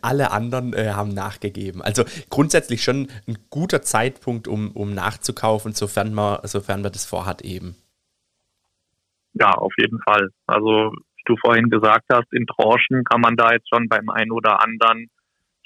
Alle 0.03 0.33
anderen 0.33 0.75
äh, 0.75 0.91
haben 0.91 1.15
nachgegeben. 1.15 1.83
Also 1.83 2.05
grundsätzlich 2.29 2.83
schon 2.83 3.09
ein 3.29 3.39
guter 3.49 3.83
Zeitpunkt, 3.83 4.49
um, 4.49 4.73
um 4.73 4.93
nachzukaufen, 4.93 5.73
sofern 5.73 6.13
man, 6.13 6.41
sofern 6.43 6.83
man 6.83 6.91
das 6.91 7.07
vorhat 7.07 7.43
eben. 7.43 7.77
Ja, 9.35 9.53
auf 9.53 9.73
jeden 9.79 10.01
Fall. 10.03 10.31
Also 10.49 10.93
du 11.27 11.37
vorhin 11.45 11.71
gesagt 11.71 12.07
hast, 12.11 12.33
in 12.33 12.47
Tranchen 12.47 13.05
kann 13.05 13.21
man 13.21 13.37
da 13.37 13.53
jetzt 13.53 13.69
schon 13.69 13.89
beim 13.89 14.09
einen 14.09 14.33
oder 14.33 14.63
anderen 14.63 15.11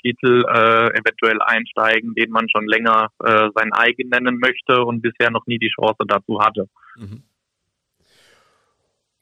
Titel 0.02 0.44
äh, 0.48 0.88
eventuell 0.98 1.40
einsteigen, 1.40 2.14
den 2.14 2.30
man 2.30 2.48
schon 2.48 2.66
länger 2.66 3.08
äh, 3.24 3.48
sein 3.54 3.72
eigen 3.72 4.08
nennen 4.08 4.38
möchte 4.38 4.84
und 4.84 5.02
bisher 5.02 5.30
noch 5.30 5.46
nie 5.46 5.58
die 5.58 5.70
Chance 5.74 6.04
dazu 6.06 6.40
hatte. 6.40 6.66
Mhm. 6.96 7.22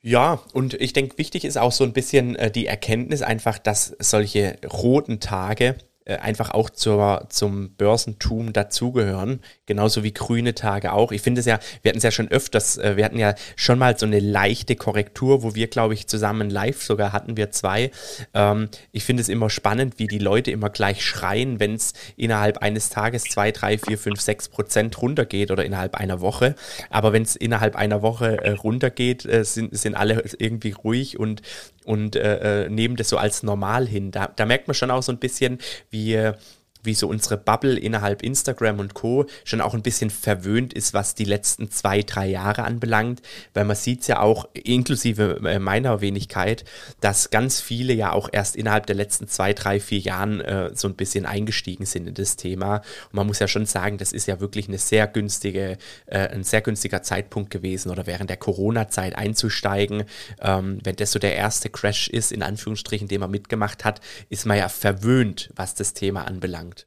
Ja, 0.00 0.40
und 0.52 0.74
ich 0.74 0.92
denke, 0.92 1.18
wichtig 1.18 1.44
ist 1.44 1.58
auch 1.58 1.72
so 1.72 1.84
ein 1.84 1.92
bisschen 1.92 2.36
äh, 2.36 2.50
die 2.50 2.66
Erkenntnis 2.66 3.22
einfach, 3.22 3.58
dass 3.58 3.96
solche 3.98 4.56
roten 4.64 5.20
Tage 5.20 5.76
einfach 6.16 6.50
auch 6.50 6.70
zur, 6.70 7.26
zum 7.28 7.74
Börsentum 7.74 8.52
dazugehören, 8.52 9.40
genauso 9.66 10.02
wie 10.02 10.12
grüne 10.12 10.54
Tage 10.54 10.92
auch. 10.92 11.12
Ich 11.12 11.22
finde 11.22 11.40
es 11.40 11.46
ja, 11.46 11.58
wir 11.82 11.90
hatten 11.90 11.98
es 11.98 12.04
ja 12.04 12.10
schon 12.10 12.28
öfters, 12.28 12.78
äh, 12.78 12.96
wir 12.96 13.04
hatten 13.04 13.18
ja 13.18 13.34
schon 13.56 13.78
mal 13.78 13.98
so 13.98 14.06
eine 14.06 14.20
leichte 14.20 14.76
Korrektur, 14.76 15.42
wo 15.42 15.54
wir, 15.54 15.68
glaube 15.68 15.94
ich, 15.94 16.06
zusammen 16.06 16.50
live 16.50 16.82
sogar 16.82 17.12
hatten 17.12 17.36
wir 17.36 17.50
zwei. 17.50 17.90
Ähm, 18.34 18.68
ich 18.92 19.04
finde 19.04 19.20
es 19.20 19.28
immer 19.28 19.50
spannend, 19.50 19.98
wie 19.98 20.06
die 20.06 20.18
Leute 20.18 20.50
immer 20.50 20.70
gleich 20.70 21.04
schreien, 21.04 21.60
wenn 21.60 21.74
es 21.74 21.92
innerhalb 22.16 22.58
eines 22.58 22.90
Tages 22.90 23.24
zwei, 23.24 23.52
drei, 23.52 23.78
vier, 23.78 23.98
fünf, 23.98 24.20
sechs 24.20 24.48
Prozent 24.48 25.00
runtergeht 25.00 25.50
oder 25.50 25.64
innerhalb 25.64 25.94
einer 25.94 26.20
Woche. 26.20 26.54
Aber 26.90 27.12
wenn 27.12 27.22
es 27.22 27.36
innerhalb 27.36 27.76
einer 27.76 28.02
Woche 28.02 28.42
äh, 28.42 28.50
runtergeht, 28.50 29.24
äh, 29.26 29.44
sind, 29.44 29.76
sind 29.76 29.94
alle 29.94 30.24
irgendwie 30.38 30.72
ruhig 30.72 31.18
und 31.18 31.42
und 31.88 32.16
äh, 32.16 32.64
äh, 32.64 32.68
nehmen 32.68 32.96
das 32.96 33.08
so 33.08 33.16
als 33.16 33.42
normal 33.42 33.86
hin. 33.86 34.10
Da, 34.10 34.30
da 34.34 34.44
merkt 34.44 34.68
man 34.68 34.74
schon 34.74 34.90
auch 34.90 35.02
so 35.02 35.10
ein 35.10 35.18
bisschen, 35.18 35.58
wie 35.90 36.32
wie 36.82 36.94
so 36.94 37.08
unsere 37.08 37.36
Bubble 37.36 37.78
innerhalb 37.78 38.22
Instagram 38.22 38.80
und 38.80 38.94
Co. 38.94 39.26
schon 39.44 39.60
auch 39.60 39.74
ein 39.74 39.82
bisschen 39.82 40.10
verwöhnt 40.10 40.72
ist, 40.72 40.94
was 40.94 41.14
die 41.14 41.24
letzten 41.24 41.70
zwei, 41.70 42.02
drei 42.02 42.26
Jahre 42.28 42.64
anbelangt, 42.64 43.22
weil 43.54 43.64
man 43.64 43.76
sieht 43.76 44.06
ja 44.08 44.20
auch, 44.20 44.48
inklusive 44.54 45.40
äh, 45.44 45.58
meiner 45.58 46.00
Wenigkeit, 46.00 46.64
dass 47.00 47.30
ganz 47.30 47.60
viele 47.60 47.92
ja 47.92 48.12
auch 48.12 48.28
erst 48.32 48.56
innerhalb 48.56 48.86
der 48.86 48.96
letzten 48.96 49.28
zwei, 49.28 49.52
drei, 49.52 49.80
vier 49.80 49.98
Jahren 49.98 50.40
äh, 50.40 50.70
so 50.74 50.88
ein 50.88 50.94
bisschen 50.94 51.26
eingestiegen 51.26 51.86
sind 51.86 52.06
in 52.06 52.14
das 52.14 52.36
Thema. 52.36 52.76
Und 52.76 53.14
man 53.14 53.26
muss 53.26 53.38
ja 53.38 53.48
schon 53.48 53.66
sagen, 53.66 53.98
das 53.98 54.12
ist 54.12 54.26
ja 54.26 54.40
wirklich 54.40 54.68
eine 54.68 54.78
sehr 54.78 55.06
günstige, 55.06 55.78
äh, 56.06 56.28
ein 56.28 56.44
sehr 56.44 56.60
günstiger 56.60 57.02
Zeitpunkt 57.02 57.50
gewesen 57.50 57.90
oder 57.90 58.06
während 58.06 58.30
der 58.30 58.36
Corona-Zeit 58.36 59.16
einzusteigen. 59.16 60.04
Ähm, 60.40 60.78
wenn 60.84 60.96
das 60.96 61.12
so 61.12 61.18
der 61.18 61.34
erste 61.36 61.70
Crash 61.70 62.08
ist, 62.08 62.32
in 62.32 62.42
Anführungsstrichen, 62.42 63.08
den 63.08 63.20
man 63.20 63.30
mitgemacht 63.30 63.84
hat, 63.84 64.00
ist 64.28 64.46
man 64.46 64.58
ja 64.58 64.68
verwöhnt, 64.68 65.50
was 65.56 65.74
das 65.74 65.92
Thema 65.92 66.26
anbelangt. 66.26 66.77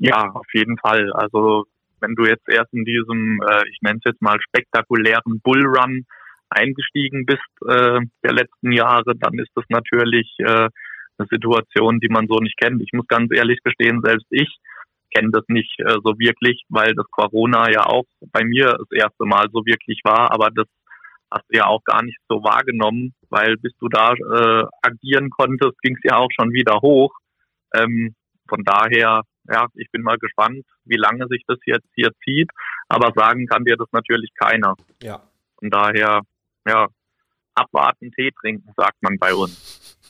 Ja, 0.00 0.30
auf 0.32 0.46
jeden 0.54 0.78
Fall. 0.78 1.12
Also 1.12 1.66
wenn 2.00 2.14
du 2.14 2.24
jetzt 2.24 2.48
erst 2.48 2.72
in 2.72 2.84
diesem, 2.86 3.38
äh, 3.42 3.62
ich 3.70 3.78
nenne 3.82 3.98
es 3.98 4.10
jetzt 4.10 4.22
mal 4.22 4.40
spektakulären 4.40 5.40
Bullrun 5.42 6.06
eingestiegen 6.48 7.26
bist 7.26 7.52
äh, 7.68 8.00
der 8.24 8.32
letzten 8.32 8.72
Jahre, 8.72 9.14
dann 9.14 9.38
ist 9.38 9.50
das 9.54 9.66
natürlich 9.68 10.34
äh, 10.38 10.68
eine 11.18 11.28
Situation, 11.30 12.00
die 12.00 12.08
man 12.08 12.26
so 12.28 12.36
nicht 12.38 12.56
kennt. 12.58 12.80
Ich 12.82 12.92
muss 12.94 13.06
ganz 13.08 13.30
ehrlich 13.30 13.58
gestehen, 13.62 14.00
selbst 14.02 14.26
ich 14.30 14.48
kenne 15.14 15.32
das 15.32 15.44
nicht 15.48 15.78
äh, 15.80 15.98
so 16.02 16.18
wirklich, 16.18 16.62
weil 16.70 16.94
das 16.94 17.06
Corona 17.10 17.70
ja 17.70 17.84
auch 17.84 18.06
bei 18.32 18.42
mir 18.42 18.78
das 18.78 18.90
erste 18.92 19.26
Mal 19.26 19.48
so 19.52 19.66
wirklich 19.66 20.00
war, 20.02 20.32
aber 20.32 20.48
das 20.50 20.66
hast 21.30 21.44
du 21.50 21.58
ja 21.58 21.66
auch 21.66 21.84
gar 21.84 22.02
nicht 22.02 22.18
so 22.28 22.42
wahrgenommen, 22.42 23.12
weil 23.28 23.58
bis 23.58 23.72
du 23.78 23.88
da 23.88 24.14
äh, 24.14 24.64
agieren 24.80 25.28
konntest, 25.28 25.78
ging 25.82 25.94
es 25.96 26.10
ja 26.10 26.16
auch 26.16 26.30
schon 26.34 26.52
wieder 26.52 26.80
hoch. 26.80 27.12
Ähm, 27.74 28.14
von 28.48 28.64
daher 28.64 29.22
ja, 29.50 29.66
ich 29.74 29.90
bin 29.90 30.02
mal 30.02 30.18
gespannt, 30.18 30.64
wie 30.84 30.96
lange 30.96 31.26
sich 31.28 31.42
das 31.46 31.58
jetzt 31.66 31.88
hier 31.94 32.10
zieht. 32.24 32.50
Aber 32.88 33.12
sagen 33.14 33.46
kann 33.46 33.64
dir 33.64 33.76
das 33.76 33.88
natürlich 33.92 34.30
keiner. 34.38 34.74
Ja. 35.02 35.22
Von 35.58 35.70
daher, 35.70 36.22
ja, 36.66 36.88
abwarten, 37.54 38.12
Tee 38.12 38.30
trinken, 38.40 38.70
sagt 38.76 39.02
man 39.02 39.18
bei 39.18 39.34
uns. 39.34 39.78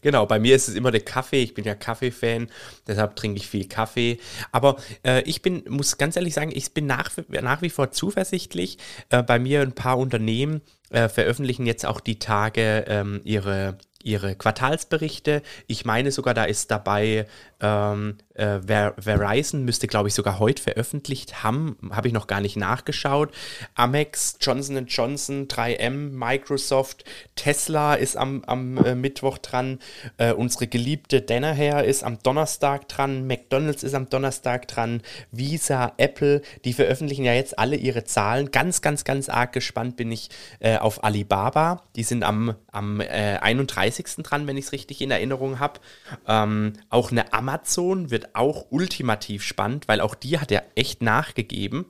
Genau, 0.00 0.24
bei 0.24 0.38
mir 0.38 0.56
ist 0.56 0.68
es 0.68 0.74
immer 0.74 0.90
der 0.90 1.02
Kaffee. 1.02 1.42
Ich 1.42 1.52
bin 1.52 1.66
ja 1.66 1.74
Kaffee-Fan, 1.74 2.48
deshalb 2.86 3.14
trinke 3.14 3.36
ich 3.36 3.46
viel 3.46 3.68
Kaffee. 3.68 4.18
Aber 4.52 4.76
äh, 5.04 5.22
ich 5.24 5.42
bin, 5.42 5.64
muss 5.68 5.98
ganz 5.98 6.16
ehrlich 6.16 6.32
sagen, 6.32 6.50
ich 6.54 6.72
bin 6.72 6.86
nach, 6.86 7.10
nach 7.28 7.60
wie 7.60 7.68
vor 7.68 7.90
zuversichtlich. 7.90 8.78
Äh, 9.10 9.22
bei 9.22 9.38
mir 9.38 9.60
ein 9.60 9.74
paar 9.74 9.98
Unternehmen 9.98 10.62
äh, 10.88 11.10
veröffentlichen 11.10 11.66
jetzt 11.66 11.84
auch 11.84 12.00
die 12.00 12.18
Tage 12.18 12.86
ähm, 12.88 13.20
ihre 13.24 13.76
ihre 14.02 14.34
Quartalsberichte. 14.34 15.42
Ich 15.66 15.84
meine 15.84 16.10
sogar, 16.10 16.34
da 16.34 16.44
ist 16.44 16.70
dabei 16.70 17.26
ähm, 17.60 18.16
äh, 18.40 18.92
Verizon, 19.00 19.64
müsste 19.64 19.86
glaube 19.86 20.08
ich 20.08 20.14
sogar 20.14 20.38
heute 20.38 20.62
veröffentlicht 20.62 21.42
haben, 21.42 21.76
habe 21.90 22.08
ich 22.08 22.14
noch 22.14 22.26
gar 22.26 22.40
nicht 22.40 22.56
nachgeschaut. 22.56 23.30
Amex, 23.74 24.38
Johnson 24.40 24.86
Johnson, 24.86 25.46
3M, 25.46 26.10
Microsoft, 26.10 27.04
Tesla 27.36 27.94
ist 27.94 28.16
am, 28.16 28.42
am 28.46 28.78
äh, 28.78 28.94
Mittwoch 28.94 29.38
dran, 29.38 29.78
äh, 30.16 30.32
unsere 30.32 30.66
geliebte 30.66 31.20
Danaher 31.20 31.84
ist 31.84 32.02
am 32.02 32.22
Donnerstag 32.22 32.88
dran, 32.88 33.26
McDonald's 33.26 33.82
ist 33.82 33.94
am 33.94 34.08
Donnerstag 34.08 34.68
dran, 34.68 35.02
Visa, 35.30 35.92
Apple, 35.98 36.42
die 36.64 36.72
veröffentlichen 36.72 37.24
ja 37.24 37.34
jetzt 37.34 37.58
alle 37.58 37.76
ihre 37.76 38.04
Zahlen. 38.04 38.50
Ganz, 38.50 38.80
ganz, 38.80 39.04
ganz 39.04 39.28
arg 39.28 39.52
gespannt 39.52 39.96
bin 39.96 40.10
ich 40.10 40.30
äh, 40.60 40.78
auf 40.78 41.04
Alibaba. 41.04 41.82
Die 41.96 42.02
sind 42.02 42.22
am, 42.22 42.54
am 42.72 43.00
31. 43.00 44.06
Äh, 44.06 44.22
dran, 44.22 44.46
wenn 44.46 44.56
ich 44.56 44.66
es 44.66 44.72
richtig 44.72 45.00
in 45.02 45.10
Erinnerung 45.10 45.58
habe. 45.58 45.80
Ähm, 46.26 46.74
auch 46.88 47.10
eine 47.10 47.32
Amazon 47.32 48.10
wird 48.10 48.29
auch 48.34 48.66
ultimativ 48.70 49.42
spannend, 49.42 49.88
weil 49.88 50.00
auch 50.00 50.14
die 50.14 50.38
hat 50.38 50.50
ja 50.50 50.62
echt 50.74 51.02
nachgegeben 51.02 51.86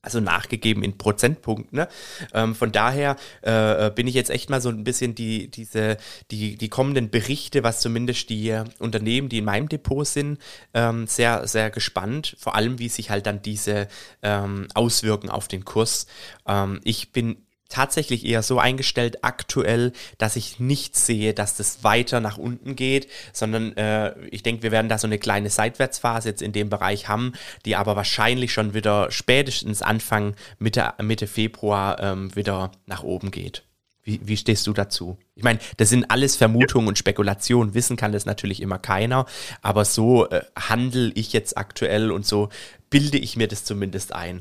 also 0.00 0.20
nachgegeben 0.20 0.82
in 0.82 0.96
Prozentpunkten. 0.96 1.76
Ne? 1.76 1.88
Ähm, 2.32 2.54
von 2.54 2.72
daher 2.72 3.16
äh, 3.42 3.90
bin 3.90 4.06
ich 4.06 4.14
jetzt 4.14 4.30
echt 4.30 4.48
mal 4.48 4.60
so 4.60 4.68
ein 4.68 4.84
bisschen 4.84 5.14
die, 5.14 5.50
diese, 5.50 5.96
die, 6.30 6.56
die 6.56 6.68
kommenden 6.68 7.10
Berichte, 7.10 7.64
was 7.64 7.80
zumindest 7.80 8.30
die 8.30 8.56
Unternehmen, 8.78 9.28
die 9.28 9.38
in 9.38 9.44
meinem 9.44 9.68
Depot 9.68 10.06
sind, 10.06 10.38
ähm, 10.72 11.06
sehr, 11.06 11.46
sehr 11.48 11.70
gespannt. 11.70 12.36
Vor 12.38 12.54
allem, 12.54 12.78
wie 12.78 12.88
sich 12.88 13.10
halt 13.10 13.26
dann 13.26 13.42
diese 13.42 13.88
ähm, 14.22 14.68
auswirken 14.74 15.30
auf 15.30 15.48
den 15.48 15.64
Kurs. 15.64 16.06
Ähm, 16.46 16.80
ich 16.84 17.12
bin 17.12 17.47
tatsächlich 17.68 18.24
eher 18.24 18.42
so 18.42 18.58
eingestellt 18.58 19.24
aktuell, 19.24 19.92
dass 20.16 20.36
ich 20.36 20.58
nicht 20.58 20.96
sehe, 20.96 21.34
dass 21.34 21.56
das 21.56 21.84
weiter 21.84 22.20
nach 22.20 22.38
unten 22.38 22.76
geht, 22.76 23.08
sondern 23.32 23.76
äh, 23.76 24.18
ich 24.30 24.42
denke, 24.42 24.62
wir 24.62 24.72
werden 24.72 24.88
da 24.88 24.98
so 24.98 25.06
eine 25.06 25.18
kleine 25.18 25.50
Seitwärtsphase 25.50 26.30
jetzt 26.30 26.42
in 26.42 26.52
dem 26.52 26.70
Bereich 26.70 27.08
haben, 27.08 27.32
die 27.64 27.76
aber 27.76 27.96
wahrscheinlich 27.96 28.52
schon 28.52 28.74
wieder 28.74 29.10
spätestens 29.10 29.82
Anfang 29.82 30.34
Mitte, 30.58 30.94
Mitte 31.02 31.26
Februar 31.26 32.00
ähm, 32.00 32.34
wieder 32.34 32.72
nach 32.86 33.02
oben 33.02 33.30
geht. 33.30 33.64
Wie, 34.08 34.20
wie 34.24 34.38
stehst 34.38 34.66
du 34.66 34.72
dazu? 34.72 35.18
Ich 35.34 35.44
meine, 35.44 35.58
das 35.76 35.90
sind 35.90 36.10
alles 36.10 36.34
Vermutungen 36.34 36.88
und 36.88 36.96
Spekulationen. 36.96 37.74
Wissen 37.74 37.98
kann 37.98 38.12
das 38.12 38.24
natürlich 38.24 38.62
immer 38.62 38.78
keiner. 38.78 39.26
Aber 39.60 39.84
so 39.84 40.26
äh, 40.30 40.40
handle 40.56 41.12
ich 41.14 41.34
jetzt 41.34 41.58
aktuell 41.58 42.10
und 42.10 42.24
so 42.24 42.48
bilde 42.88 43.18
ich 43.18 43.36
mir 43.36 43.48
das 43.48 43.64
zumindest 43.64 44.14
ein. 44.14 44.40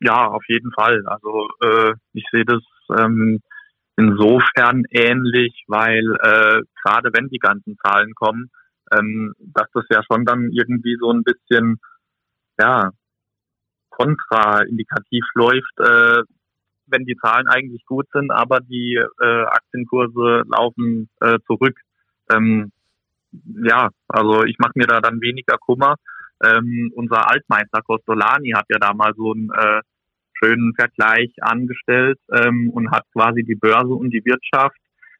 Ja, 0.00 0.26
auf 0.28 0.42
jeden 0.48 0.72
Fall. 0.72 1.02
Also 1.06 1.48
äh, 1.62 1.94
ich 2.12 2.24
sehe 2.32 2.44
das 2.44 2.62
ähm, 2.98 3.40
insofern 3.96 4.84
ähnlich, 4.90 5.64
weil 5.68 6.04
äh, 6.22 6.62
gerade 6.82 7.10
wenn 7.12 7.28
die 7.28 7.38
ganzen 7.38 7.76
Zahlen 7.84 8.12
kommen, 8.14 8.50
ähm, 8.92 9.34
dass 9.38 9.68
das 9.72 9.84
ja 9.90 10.02
schon 10.04 10.24
dann 10.24 10.50
irgendwie 10.52 10.96
so 11.00 11.10
ein 11.10 11.22
bisschen 11.22 11.78
ja 12.58 12.90
kontraindikativ 13.90 15.24
läuft, 15.34 15.78
äh, 15.78 16.22
wenn 16.86 17.04
die 17.04 17.16
Zahlen 17.16 17.48
eigentlich 17.48 17.84
gut 17.86 18.06
sind, 18.12 18.30
aber 18.30 18.60
die 18.60 18.96
äh, 18.96 19.44
Aktienkurse 19.44 20.42
laufen 20.48 21.08
äh, 21.20 21.38
zurück. 21.46 21.78
Ähm, 22.30 22.72
ja, 23.32 23.88
also 24.08 24.44
ich 24.44 24.58
mache 24.58 24.72
mir 24.74 24.86
da 24.86 25.00
dann 25.00 25.20
weniger 25.20 25.56
Kummer. 25.58 25.96
Ähm, 26.44 26.92
unser 26.94 27.30
Altmeister 27.30 27.80
Costolani 27.82 28.50
hat 28.50 28.66
ja 28.70 28.78
da 28.78 28.92
mal 28.92 29.12
so 29.16 29.32
ein 29.32 29.50
äh, 29.56 29.80
schönen 30.34 30.74
Vergleich 30.74 31.32
angestellt 31.40 32.18
ähm, 32.32 32.70
und 32.70 32.90
hat 32.90 33.04
quasi 33.12 33.42
die 33.42 33.54
Börse 33.54 33.94
und 33.94 34.10
die 34.10 34.24
Wirtschaft 34.24 34.76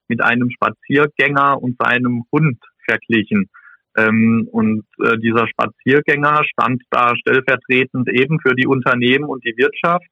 mit 0.09 0.23
einem 0.23 0.51
Spaziergänger 0.51 1.63
und 1.63 1.77
seinem 1.79 2.25
Hund 2.33 2.59
verglichen. 2.87 3.49
Ähm, 3.97 4.49
und 4.51 4.85
äh, 5.03 5.17
dieser 5.19 5.47
Spaziergänger 5.47 6.43
stand 6.45 6.83
da 6.91 7.15
stellvertretend 7.17 8.09
eben 8.09 8.41
für 8.41 8.55
die 8.55 8.67
Unternehmen 8.67 9.25
und 9.25 9.45
die 9.45 9.57
Wirtschaft, 9.57 10.07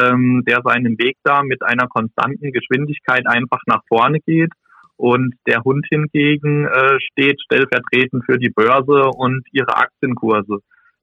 ähm, 0.00 0.44
der 0.46 0.60
seinen 0.64 0.96
Weg 0.98 1.16
da 1.24 1.42
mit 1.42 1.62
einer 1.62 1.88
konstanten 1.88 2.52
Geschwindigkeit 2.52 3.26
einfach 3.26 3.60
nach 3.66 3.82
vorne 3.88 4.20
geht. 4.20 4.52
Und 4.96 5.34
der 5.46 5.62
Hund 5.62 5.86
hingegen 5.90 6.66
äh, 6.66 6.98
steht 7.00 7.40
stellvertretend 7.42 8.24
für 8.24 8.38
die 8.38 8.50
Börse 8.50 9.10
und 9.16 9.46
ihre 9.52 9.76
Aktienkurse. 9.76 10.58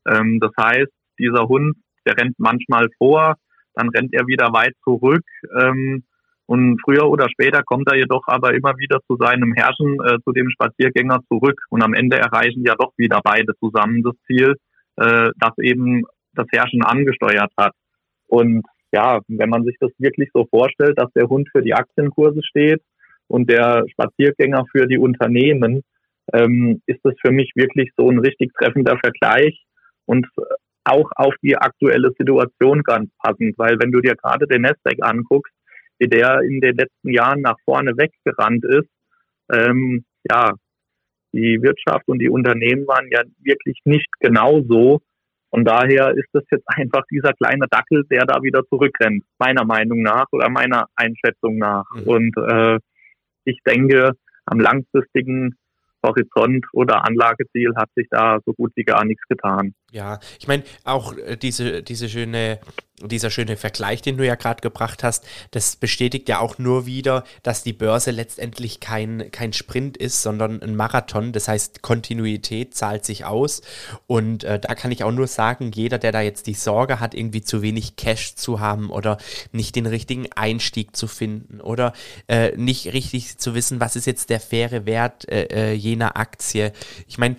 Ähm, 0.07 0.39
das 0.39 0.51
heißt, 0.57 0.91
dieser 1.19 1.47
Hund 1.47 1.75
der 2.05 2.17
rennt 2.17 2.38
manchmal 2.38 2.88
vor, 2.97 3.35
dann 3.75 3.89
rennt 3.89 4.13
er 4.13 4.27
wieder 4.27 4.47
weit 4.53 4.73
zurück. 4.83 5.23
Ähm, 5.59 6.03
und 6.45 6.81
früher 6.83 7.09
oder 7.09 7.29
später 7.29 7.63
kommt 7.63 7.89
er 7.89 7.97
jedoch 7.97 8.27
aber 8.27 8.53
immer 8.53 8.77
wieder 8.77 9.00
zu 9.07 9.15
seinem 9.17 9.53
Herrschen, 9.53 9.97
äh, 10.03 10.17
zu 10.23 10.33
dem 10.33 10.50
Spaziergänger 10.50 11.21
zurück. 11.29 11.59
Und 11.69 11.81
am 11.81 11.93
Ende 11.93 12.17
erreichen 12.17 12.63
ja 12.65 12.75
doch 12.77 12.91
wieder 12.97 13.21
beide 13.23 13.53
zusammen 13.59 14.03
das 14.03 14.15
Ziel, 14.27 14.55
äh, 14.97 15.29
das 15.39 15.57
eben 15.59 16.03
das 16.33 16.47
Herrschen 16.51 16.83
angesteuert 16.83 17.51
hat. 17.57 17.73
Und 18.27 18.65
ja, 18.91 19.21
wenn 19.27 19.50
man 19.50 19.63
sich 19.63 19.77
das 19.79 19.91
wirklich 19.97 20.29
so 20.33 20.45
vorstellt, 20.50 21.00
dass 21.00 21.12
der 21.13 21.29
Hund 21.29 21.47
für 21.51 21.62
die 21.62 21.73
Aktienkurse 21.73 22.41
steht 22.43 22.81
und 23.27 23.50
der 23.50 23.84
Spaziergänger 23.92 24.65
für 24.72 24.88
die 24.88 24.98
Unternehmen, 24.98 25.84
ähm, 26.32 26.82
ist 26.86 27.00
das 27.03 27.13
für 27.22 27.32
mich 27.32 27.51
wirklich 27.56 27.92
so 27.98 28.10
ein 28.10 28.20
richtig 28.20 28.53
treffender 28.53 28.98
Vergleich 28.98 29.63
und 30.06 30.27
auch 30.86 31.10
auf 31.15 31.34
die 31.42 31.56
aktuelle 31.56 32.12
Situation 32.18 32.84
ganz 32.84 33.10
passend, 33.20 33.58
weil 33.58 33.77
wenn 33.80 33.92
du 33.92 34.01
dir 34.01 34.15
gerade 34.15 34.48
den 34.48 34.63
Nasdaq 34.63 34.98
anguckst, 35.01 35.53
wie 36.00 36.08
der 36.08 36.42
in 36.42 36.60
den 36.60 36.75
letzten 36.75 37.12
Jahren 37.12 37.42
nach 37.42 37.56
vorne 37.65 37.92
weggerannt 37.98 38.65
ist, 38.65 38.89
ähm, 39.51 40.03
ja, 40.30 40.53
die 41.34 41.62
Wirtschaft 41.62 42.08
und 42.08 42.20
die 42.20 42.30
Unternehmen 42.30 42.88
waren 42.88 43.10
ja 43.12 43.24
wirklich 43.39 43.80
nicht 43.86 44.10
genau 44.20 44.62
so. 44.68 45.01
Von 45.50 45.65
daher 45.65 46.12
ist 46.12 46.30
das 46.34 46.44
jetzt 46.51 46.65
einfach 46.68 47.03
dieser 47.12 47.34
kleine 47.34 47.68
Dackel, 47.70 48.06
der 48.10 48.25
da 48.25 48.42
wieder 48.42 48.63
zurückrennt, 48.70 49.24
meiner 49.39 49.65
Meinung 49.65 50.01
nach 50.01 50.25
oder 50.32 50.50
meiner 50.50 50.88
Einschätzung 50.96 51.58
nach. 51.58 51.86
Mhm. 51.96 52.03
Und 52.03 52.38
äh, 52.38 52.80
ich 53.45 53.59
denke, 53.65 54.12
am 54.45 54.59
langfristigen 54.59 55.55
Horizont 56.05 56.65
oder 56.73 57.05
Anlageziel 57.05 57.73
hat 57.75 57.89
sich 57.95 58.07
da 58.09 58.39
so 58.45 58.53
gut 58.53 58.71
wie 58.75 58.83
gar 58.83 59.05
nichts 59.05 59.23
getan. 59.29 59.73
Ja, 59.93 60.19
ich 60.39 60.47
meine, 60.47 60.63
auch 60.85 61.15
äh, 61.15 61.38
diese, 61.38 61.83
diese 61.83 62.09
schöne 62.09 62.59
dieser 63.01 63.31
schöne 63.31 63.57
Vergleich, 63.57 64.01
den 64.01 64.17
du 64.17 64.25
ja 64.25 64.35
gerade 64.35 64.62
gebracht 64.62 65.03
hast, 65.03 65.25
das 65.51 65.75
bestätigt 65.75 66.29
ja 66.29 66.39
auch 66.39 66.57
nur 66.57 66.85
wieder, 66.85 67.25
dass 67.41 67.62
die 67.62 67.73
Börse 67.73 68.12
letztendlich 68.12 68.79
kein, 68.79 69.29
kein 69.31 69.51
Sprint 69.51 69.97
ist, 69.97 70.21
sondern 70.21 70.62
ein 70.62 70.75
Marathon. 70.75 71.33
Das 71.33 71.50
heißt, 71.50 71.81
Kontinuität 71.81 72.75
zahlt 72.75 73.03
sich 73.03 73.25
aus. 73.25 73.62
Und 74.07 74.45
äh, 74.45 74.59
da 74.59 74.73
kann 74.75 74.91
ich 74.91 75.03
auch 75.03 75.12
nur 75.12 75.27
sagen, 75.27 75.71
jeder, 75.73 75.97
der 75.97 76.13
da 76.13 76.21
jetzt 76.21 76.47
die 76.47 76.53
Sorge 76.53 77.01
hat, 77.01 77.13
irgendwie 77.13 77.41
zu 77.41 77.62
wenig 77.62 77.97
Cash 77.97 78.35
zu 78.35 78.62
haben 78.62 78.89
oder 78.89 79.17
nicht 79.51 79.75
den 79.75 79.88
richtigen 79.88 80.31
Einstieg 80.31 80.95
zu 80.95 81.07
finden 81.07 81.59
oder 81.59 81.93
äh, 82.27 82.55
nicht 82.55 82.93
richtig 82.93 83.38
zu 83.38 83.53
wissen, 83.53 83.81
was 83.81 83.97
ist 83.97 84.05
jetzt 84.05 84.29
der 84.29 84.39
faire 84.39 84.85
Wert 84.85 85.27
äh, 85.27 85.71
äh 85.71 85.73
jener 85.73 86.15
Aktie. 86.15 86.71
Ich 87.07 87.17
meine, 87.17 87.35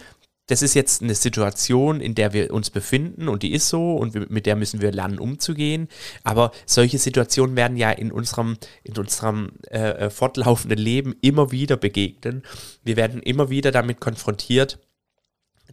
das 0.46 0.60
ist 0.60 0.74
jetzt 0.74 1.02
eine 1.02 1.14
Situation, 1.14 2.00
in 2.00 2.14
der 2.14 2.32
wir 2.32 2.52
uns 2.52 2.70
befinden 2.70 3.28
und 3.28 3.42
die 3.42 3.52
ist 3.52 3.68
so 3.68 3.96
und 3.96 4.30
mit 4.30 4.46
der 4.46 4.56
müssen 4.56 4.82
wir 4.82 4.92
lernen 4.92 5.18
umzugehen. 5.18 5.88
Aber 6.22 6.52
solche 6.66 6.98
Situationen 6.98 7.56
werden 7.56 7.76
ja 7.76 7.90
in 7.90 8.12
unserem, 8.12 8.58
in 8.82 8.96
unserem 8.96 9.52
äh, 9.70 9.78
äh, 9.78 10.10
fortlaufenden 10.10 10.78
Leben 10.78 11.14
immer 11.22 11.50
wieder 11.50 11.76
begegnen. 11.76 12.42
Wir 12.82 12.96
werden 12.96 13.22
immer 13.22 13.48
wieder 13.48 13.72
damit 13.72 14.00
konfrontiert, 14.00 14.78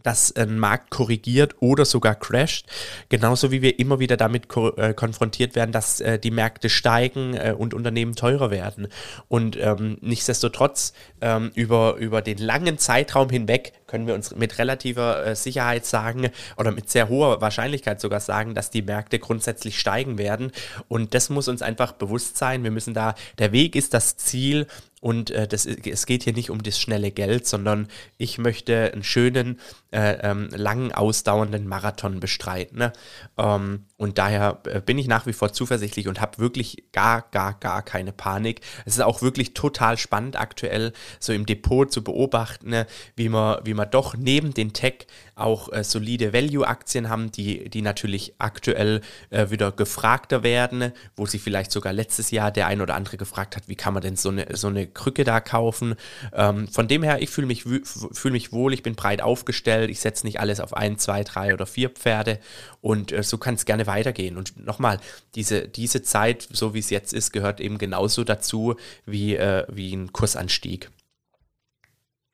dass 0.02 0.34
ein 0.34 0.58
Markt 0.58 0.90
korrigiert 0.90 1.56
oder 1.60 1.84
sogar 1.84 2.14
crasht. 2.14 2.66
Genauso 3.08 3.50
wie 3.50 3.62
wir 3.62 3.78
immer 3.78 3.98
wieder 3.98 4.16
damit 4.16 4.48
äh, 4.76 4.94
konfrontiert 4.94 5.54
werden, 5.54 5.72
dass 5.72 6.00
äh, 6.00 6.18
die 6.18 6.30
Märkte 6.30 6.68
steigen 6.68 7.34
äh, 7.34 7.54
und 7.56 7.74
Unternehmen 7.74 8.14
teurer 8.14 8.50
werden. 8.50 8.88
Und 9.28 9.56
ähm, 9.60 9.98
nichtsdestotrotz 10.00 10.92
ähm, 11.20 11.50
über, 11.54 11.96
über 11.96 12.22
den 12.22 12.38
langen 12.38 12.78
Zeitraum 12.78 13.30
hinweg 13.30 13.72
können 13.92 14.06
wir 14.06 14.14
uns 14.14 14.34
mit 14.34 14.58
relativer 14.58 15.26
äh, 15.26 15.36
Sicherheit 15.36 15.84
sagen 15.84 16.30
oder 16.56 16.70
mit 16.70 16.88
sehr 16.88 17.10
hoher 17.10 17.42
Wahrscheinlichkeit 17.42 18.00
sogar 18.00 18.20
sagen, 18.20 18.54
dass 18.54 18.70
die 18.70 18.80
Märkte 18.80 19.18
grundsätzlich 19.18 19.78
steigen 19.78 20.16
werden. 20.16 20.50
Und 20.88 21.12
das 21.12 21.28
muss 21.28 21.46
uns 21.46 21.60
einfach 21.60 21.92
bewusst 21.92 22.38
sein. 22.38 22.64
Wir 22.64 22.70
müssen 22.70 22.94
da, 22.94 23.14
der 23.38 23.52
Weg 23.52 23.76
ist 23.76 23.92
das 23.92 24.16
Ziel 24.16 24.66
und 25.02 25.32
äh, 25.32 25.48
das, 25.48 25.66
es 25.66 26.06
geht 26.06 26.22
hier 26.22 26.32
nicht 26.32 26.48
um 26.48 26.62
das 26.62 26.78
schnelle 26.78 27.10
Geld, 27.10 27.44
sondern 27.44 27.88
ich 28.18 28.38
möchte 28.38 28.92
einen 28.92 29.02
schönen, 29.02 29.58
äh, 29.90 30.12
ähm, 30.22 30.48
langen, 30.52 30.92
ausdauernden 30.92 31.66
Marathon 31.66 32.20
bestreiten. 32.20 32.78
Ne? 32.78 32.92
Ähm, 33.36 33.86
und 33.96 34.18
daher 34.18 34.60
äh, 34.64 34.80
bin 34.80 34.98
ich 34.98 35.08
nach 35.08 35.26
wie 35.26 35.32
vor 35.32 35.52
zuversichtlich 35.52 36.06
und 36.06 36.20
habe 36.20 36.38
wirklich 36.38 36.84
gar, 36.92 37.22
gar, 37.32 37.54
gar 37.58 37.82
keine 37.82 38.12
Panik. 38.12 38.60
Es 38.84 38.94
ist 38.94 39.00
auch 39.00 39.22
wirklich 39.22 39.54
total 39.54 39.98
spannend 39.98 40.38
aktuell, 40.38 40.92
so 41.18 41.32
im 41.32 41.46
Depot 41.46 41.92
zu 41.92 42.04
beobachten, 42.04 42.70
ne? 42.70 42.86
wie, 43.16 43.28
man, 43.28 43.58
wie 43.64 43.74
man 43.74 43.81
doch 43.86 44.16
neben 44.16 44.54
den 44.54 44.72
Tech 44.72 45.06
auch 45.34 45.72
äh, 45.72 45.82
solide 45.82 46.32
Value-Aktien 46.32 47.08
haben, 47.08 47.32
die, 47.32 47.68
die 47.68 47.82
natürlich 47.82 48.34
aktuell 48.38 49.00
äh, 49.30 49.50
wieder 49.50 49.72
gefragter 49.72 50.42
werden, 50.42 50.92
wo 51.16 51.26
sich 51.26 51.40
vielleicht 51.40 51.72
sogar 51.72 51.92
letztes 51.92 52.30
Jahr 52.30 52.50
der 52.50 52.66
ein 52.66 52.80
oder 52.80 52.94
andere 52.94 53.16
gefragt 53.16 53.56
hat, 53.56 53.68
wie 53.68 53.74
kann 53.74 53.94
man 53.94 54.02
denn 54.02 54.16
so 54.16 54.28
eine, 54.28 54.56
so 54.56 54.68
eine 54.68 54.86
Krücke 54.86 55.24
da 55.24 55.40
kaufen. 55.40 55.94
Ähm, 56.32 56.68
von 56.68 56.86
dem 56.86 57.02
her, 57.02 57.22
ich 57.22 57.30
fühle 57.30 57.46
mich, 57.46 57.64
fühl 57.64 58.30
mich 58.30 58.52
wohl, 58.52 58.74
ich 58.74 58.82
bin 58.82 58.94
breit 58.94 59.22
aufgestellt, 59.22 59.90
ich 59.90 60.00
setze 60.00 60.26
nicht 60.26 60.38
alles 60.38 60.60
auf 60.60 60.74
ein, 60.74 60.98
zwei, 60.98 61.24
drei 61.24 61.54
oder 61.54 61.66
vier 61.66 61.90
Pferde 61.90 62.38
und 62.80 63.12
äh, 63.12 63.22
so 63.22 63.38
kann 63.38 63.54
es 63.54 63.64
gerne 63.64 63.86
weitergehen. 63.86 64.36
Und 64.36 64.64
nochmal, 64.64 65.00
diese, 65.34 65.66
diese 65.66 66.02
Zeit, 66.02 66.46
so 66.50 66.74
wie 66.74 66.80
es 66.80 66.90
jetzt 66.90 67.12
ist, 67.12 67.32
gehört 67.32 67.60
eben 67.60 67.78
genauso 67.78 68.22
dazu 68.24 68.76
wie, 69.06 69.36
äh, 69.36 69.64
wie 69.68 69.94
ein 69.94 70.12
Kursanstieg. 70.12 70.90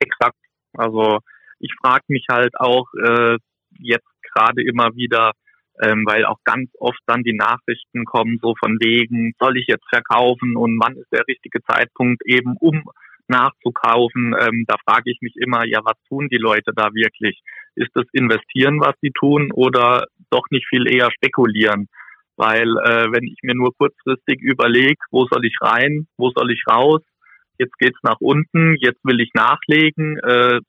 Exakt. 0.01 0.37
Also 0.77 1.20
ich 1.61 1.73
frage 1.83 2.05
mich 2.09 2.27
halt 2.31 2.59
auch 2.59 2.87
äh, 2.94 3.38
jetzt 3.79 4.09
gerade 4.35 4.62
immer 4.62 4.94
wieder, 4.94 5.33
ähm, 5.83 6.05
weil 6.07 6.25
auch 6.25 6.38
ganz 6.44 6.71
oft 6.79 7.01
dann 7.07 7.23
die 7.23 7.37
Nachrichten 7.37 8.05
kommen, 8.05 8.38
so 8.42 8.55
von 8.59 8.79
wegen, 8.81 9.33
soll 9.38 9.59
ich 9.59 9.66
jetzt 9.68 9.87
verkaufen 9.88 10.57
und 10.57 10.79
wann 10.81 10.97
ist 10.97 11.12
der 11.12 11.27
richtige 11.29 11.62
Zeitpunkt 11.62 12.23
eben, 12.27 12.57
um 12.59 12.83
nachzukaufen. 13.29 14.35
Ähm, 14.40 14.64
da 14.66 14.77
frage 14.87 15.11
ich 15.11 15.18
mich 15.21 15.35
immer, 15.37 15.64
ja, 15.66 15.81
was 15.85 15.97
tun 16.09 16.29
die 16.31 16.38
Leute 16.38 16.73
da 16.75 16.92
wirklich? 16.94 17.40
Ist 17.75 17.90
das 17.94 18.07
Investieren, 18.12 18.81
was 18.81 18.94
sie 19.01 19.11
tun 19.11 19.53
oder 19.53 20.07
doch 20.31 20.47
nicht 20.51 20.66
viel 20.68 20.90
eher 20.90 21.11
spekulieren? 21.12 21.88
Weil 22.37 22.68
äh, 22.79 23.12
wenn 23.12 23.25
ich 23.25 23.38
mir 23.42 23.55
nur 23.55 23.73
kurzfristig 23.77 24.40
überlege, 24.40 25.01
wo 25.11 25.27
soll 25.27 25.44
ich 25.44 25.57
rein, 25.61 26.07
wo 26.16 26.31
soll 26.31 26.51
ich 26.51 26.62
raus, 26.68 27.03
jetzt 27.59 27.77
geht's 27.79 27.99
nach 28.03 28.21
unten, 28.21 28.77
jetzt 28.81 29.01
will 29.05 29.21
ich 29.21 29.31
nachlegen, 29.35 30.18
äh, 30.18 30.61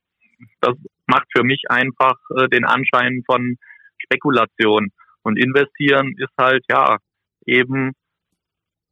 das 0.62 0.76
macht 1.08 1.28
für 1.36 1.44
mich 1.44 1.64
einfach 1.70 2.18
äh, 2.38 2.48
den 2.50 2.66
Anschein 2.66 3.24
von 3.26 3.58
Spekulation. 3.98 4.90
Und 5.24 5.38
investieren 5.38 6.16
ist 6.18 6.34
halt 6.40 6.64
ja 6.70 6.98
eben, 7.46 7.94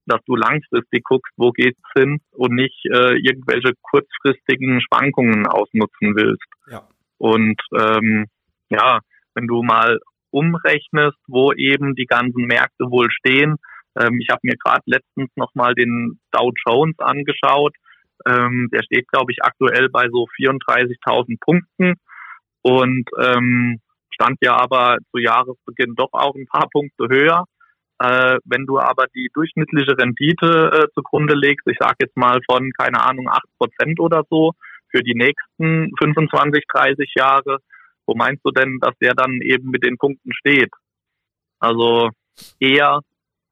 dass 0.05 0.21
du 0.25 0.35
langfristig 0.35 1.03
guckst, 1.03 1.33
wo 1.37 1.51
geht's 1.51 1.81
hin 1.95 2.19
und 2.31 2.53
nicht 2.53 2.85
äh, 2.85 3.17
irgendwelche 3.17 3.73
kurzfristigen 3.81 4.81
Schwankungen 4.81 5.47
ausnutzen 5.47 6.15
willst. 6.15 6.47
Ja. 6.69 6.87
Und 7.17 7.61
ähm, 7.73 8.25
ja, 8.69 8.99
wenn 9.33 9.47
du 9.47 9.63
mal 9.63 9.99
umrechnest, 10.31 11.17
wo 11.27 11.53
eben 11.53 11.95
die 11.95 12.05
ganzen 12.05 12.45
Märkte 12.45 12.85
wohl 12.89 13.09
stehen. 13.11 13.55
Ähm, 13.99 14.19
ich 14.19 14.29
habe 14.29 14.41
mir 14.43 14.55
gerade 14.63 14.83
letztens 14.85 15.29
nochmal 15.35 15.73
den 15.73 16.19
Dow 16.31 16.51
Jones 16.65 16.97
angeschaut. 16.99 17.75
Ähm, 18.27 18.69
der 18.71 18.83
steht, 18.83 19.07
glaube 19.07 19.31
ich, 19.31 19.43
aktuell 19.43 19.89
bei 19.89 20.07
so 20.09 20.25
34.000 20.37 21.39
Punkten 21.39 21.93
und 22.61 23.09
ähm, 23.19 23.79
stand 24.09 24.37
ja 24.41 24.57
aber 24.57 24.97
zu 25.11 25.19
Jahresbeginn 25.19 25.95
doch 25.95 26.09
auch 26.11 26.35
ein 26.35 26.47
paar 26.47 26.67
Punkte 26.69 27.07
höher. 27.09 27.45
Äh, 27.99 28.37
wenn 28.45 28.65
du 28.65 28.79
aber 28.79 29.05
die 29.15 29.29
durchschnittliche 29.33 29.97
Rendite 29.97 30.71
äh, 30.71 30.87
zugrunde 30.93 31.35
legst, 31.35 31.65
ich 31.67 31.77
sage 31.79 31.95
jetzt 32.01 32.17
mal 32.17 32.39
von, 32.49 32.71
keine 32.77 33.01
Ahnung, 33.01 33.27
acht 33.29 33.47
Prozent 33.57 33.99
oder 33.99 34.23
so 34.29 34.53
für 34.91 35.01
die 35.01 35.15
nächsten 35.15 35.91
25, 35.97 36.63
30 36.71 37.13
Jahre, 37.15 37.57
wo 38.05 38.15
meinst 38.15 38.45
du 38.45 38.51
denn, 38.51 38.79
dass 38.79 38.95
der 39.01 39.13
dann 39.13 39.39
eben 39.41 39.69
mit 39.69 39.83
den 39.83 39.97
Punkten 39.97 40.31
steht? 40.33 40.71
Also 41.59 42.09
eher 42.59 42.99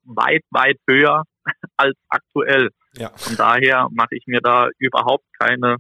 weit, 0.04 0.44
weit 0.52 0.78
höher 0.88 1.24
als 1.78 1.96
aktuell. 2.10 2.70
Ja. 2.98 3.12
Von 3.16 3.36
daher 3.36 3.88
mache 3.92 4.16
ich 4.16 4.26
mir 4.28 4.42
da 4.42 4.70
überhaupt 4.80 5.26
keine 5.40 5.78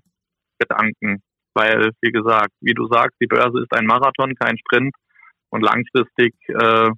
Gedanken, 0.60 1.22
weil, 1.54 1.92
wie 2.02 2.12
gesagt, 2.12 2.52
wie 2.62 2.74
du 2.74 2.88
sagst, 2.88 3.16
die 3.22 3.28
Börse 3.28 3.62
ist 3.62 3.74
ein 3.74 3.86
Marathon, 3.86 4.36
kein 4.36 4.58
Sprint 4.58 4.94
und 5.50 5.62
langfristig 5.62 6.34
äh, 6.48 6.90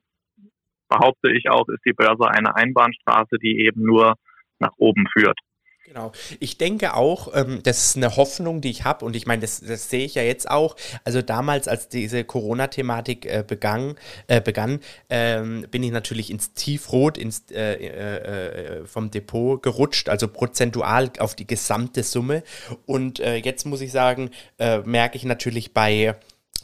behaupte 0.90 1.32
ich 1.32 1.50
auch, 1.50 1.68
ist 1.68 1.86
die 1.86 1.94
Börse 1.94 2.28
eine 2.30 2.56
Einbahnstraße, 2.56 3.38
die 3.42 3.60
eben 3.66 3.84
nur 3.84 4.16
nach 4.60 4.72
oben 4.78 5.06
führt. 5.14 5.40
Genau. 5.88 6.12
Ich 6.42 6.58
denke 6.58 6.96
auch, 6.96 7.34
ähm, 7.34 7.62
das 7.64 7.86
ist 7.86 7.96
eine 7.96 8.18
Hoffnung, 8.18 8.60
die 8.60 8.70
ich 8.70 8.84
habe 8.84 9.06
und 9.06 9.16
ich 9.16 9.26
meine, 9.26 9.42
das, 9.42 9.62
das 9.62 9.90
sehe 9.90 10.04
ich 10.04 10.16
ja 10.16 10.22
jetzt 10.22 10.52
auch. 10.52 10.76
Also 11.06 11.22
damals, 11.22 11.70
als 11.70 11.88
diese 11.88 12.26
Corona-Thematik 12.26 13.26
äh, 13.26 13.46
begann, 13.48 13.96
äh, 14.28 14.42
begann 14.42 14.82
ähm, 15.10 15.66
bin 15.72 15.84
ich 15.84 15.92
natürlich 15.92 16.30
ins 16.30 16.52
Tiefrot 16.52 17.18
ins, 17.18 17.46
äh, 17.52 17.76
äh, 17.76 18.82
äh 18.82 18.86
vom 18.86 19.12
Depot 19.12 19.64
gerutscht, 19.64 20.10
also 20.10 20.28
prozentual 20.28 21.10
auf 21.20 21.36
die 21.36 21.48
gesamte 21.48 22.04
Summe. 22.04 22.44
Und 22.86 23.22
äh, 23.22 23.38
jetzt 23.38 23.66
muss 23.66 23.80
ich 23.80 23.94
sagen, 23.94 24.32
merke 24.58 25.16
ich 25.16 25.24
natürlich 25.24 25.74
bei 25.74 26.16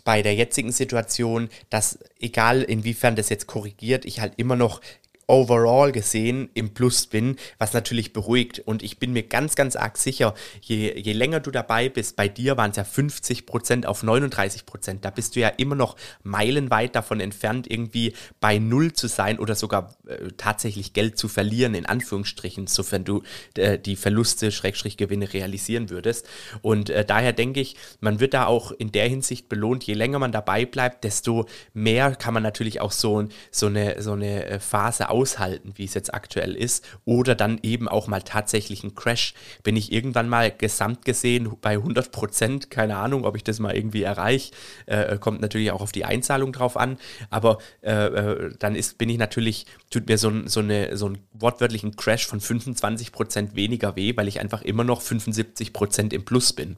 bei 0.04 0.22
der 0.22 0.36
jetzigen 0.36 0.74
Situation, 0.74 1.50
dass 1.70 1.98
egal 2.20 2.62
inwiefern 2.62 3.16
das 3.16 3.30
jetzt 3.30 3.48
korrigiert, 3.48 4.04
ich 4.04 4.20
halt 4.20 4.34
immer 4.36 4.58
noch 4.58 4.82
overall 5.28 5.92
gesehen 5.92 6.50
im 6.54 6.74
Plus 6.74 7.08
bin, 7.08 7.38
was 7.58 7.74
natürlich 7.74 8.14
beruhigt. 8.14 8.60
Und 8.60 8.84
ich 8.84 9.00
bin 9.00 9.14
mir 9.14 9.24
ganz, 9.24 9.56
ganz 9.56 9.76
arg 9.76 9.98
sicher, 9.98 10.34
je, 10.62 10.94
je 11.00 11.14
länger 11.14 11.40
du 11.40 11.52
dabei 11.52 11.90
bist, 11.90 12.16
bei 12.16 12.28
dir 12.28 12.58
waren 12.58 12.72
es 12.72 12.78
ja 12.78 12.84
50 12.84 13.46
Prozent 13.46 13.86
auf 13.86 14.04
39 14.04 14.66
Prozent, 14.66 15.06
da 15.06 15.10
bist 15.10 15.36
du 15.36 15.40
ja 15.40 15.48
immer 15.50 15.76
noch 15.76 15.96
meilenweit 16.24 16.96
davon 16.96 17.20
entfernt, 17.20 17.70
irgendwie 17.70 18.14
bei 18.40 18.58
Null 18.58 18.94
zu 18.94 19.08
sein 19.08 19.40
oder 19.40 19.56
sogar 19.56 19.96
äh, 20.08 20.30
tatsächlich 20.38 20.94
Geld 20.94 21.18
zu 21.18 21.28
verlieren, 21.28 21.76
in 21.76 21.86
Anführungsstrichen, 21.86 22.68
sofern 22.68 23.04
du 23.04 23.24
äh, 23.56 23.80
die 23.80 23.96
Verluste, 23.96 24.52
Schrägstrich 24.52 24.98
Gewinne 24.98 25.32
realisieren 25.34 25.90
würdest. 25.90 26.28
Und 26.62 26.90
äh, 26.90 27.06
daher 27.06 27.34
denke 27.34 27.62
ich, 27.62 27.76
man 28.00 28.20
wird 28.20 28.34
da 28.34 28.46
auch 28.46 28.72
in 28.72 28.92
der 28.92 29.08
Hinsicht 29.08 29.50
belohnt, 29.50 29.84
je 29.84 29.94
länger 29.94 30.20
man 30.20 30.32
dabei 30.32 30.66
bleibt, 30.66 31.04
desto 31.04 31.48
mehr 31.74 32.16
kann 32.16 32.34
man 32.34 32.44
natürlich 32.44 32.82
auch 32.82 32.92
so, 32.92 33.28
so, 33.52 33.68
eine, 33.68 34.02
so 34.02 34.14
eine 34.14 34.46
äh, 34.46 34.60
Phase 34.60 35.10
aushalten, 35.13 35.73
wie 35.76 35.86
es 35.86 35.93
jetzt 35.93 36.12
aktuell 36.12 36.56
ist, 36.56 36.99
oder 37.06 37.36
dann 37.36 37.60
eben 37.62 37.88
auch 37.88 38.08
mal 38.08 38.23
tatsächlich 38.23 38.84
ein 38.84 38.95
Crash. 38.95 39.36
Bin 39.63 39.76
ich 39.76 39.91
irgendwann 39.91 40.28
mal 40.28 40.52
gesamt 40.52 41.06
gesehen 41.06 41.56
bei 41.62 41.73
100 41.73 42.12
Prozent, 42.12 42.71
keine 42.71 42.97
Ahnung, 42.97 43.26
ob 43.26 43.36
ich 43.36 43.43
das 43.43 43.60
mal 43.60 43.76
irgendwie 43.76 44.02
erreiche, 44.02 44.52
äh, 44.88 45.19
kommt 45.19 45.41
natürlich 45.41 45.71
auch 45.71 45.82
auf 45.82 45.91
die 45.91 46.06
Einzahlung 46.06 46.52
drauf 46.52 46.76
an, 46.76 46.97
aber 47.30 47.60
äh, 47.82 47.91
äh, 47.91 48.56
dann 48.58 48.73
ist, 48.73 48.97
bin 48.97 49.10
ich 49.10 49.19
natürlich, 49.19 49.67
tut 49.91 50.08
mir 50.08 50.17
so, 50.17 50.32
so, 50.47 50.62
eine, 50.62 50.97
so 50.97 51.06
einen 51.06 51.19
wortwörtlichen 51.34 51.95
Crash 51.95 52.26
von 52.26 52.39
25 52.39 53.12
Prozent 53.12 53.56
weniger 53.56 53.95
weh, 53.95 54.17
weil 54.17 54.28
ich 54.28 54.39
einfach 54.39 54.63
immer 54.63 54.84
noch 54.84 55.02
75 55.02 55.73
Prozent 55.73 56.12
im 56.13 56.26
Plus 56.26 56.54
bin. 56.54 56.78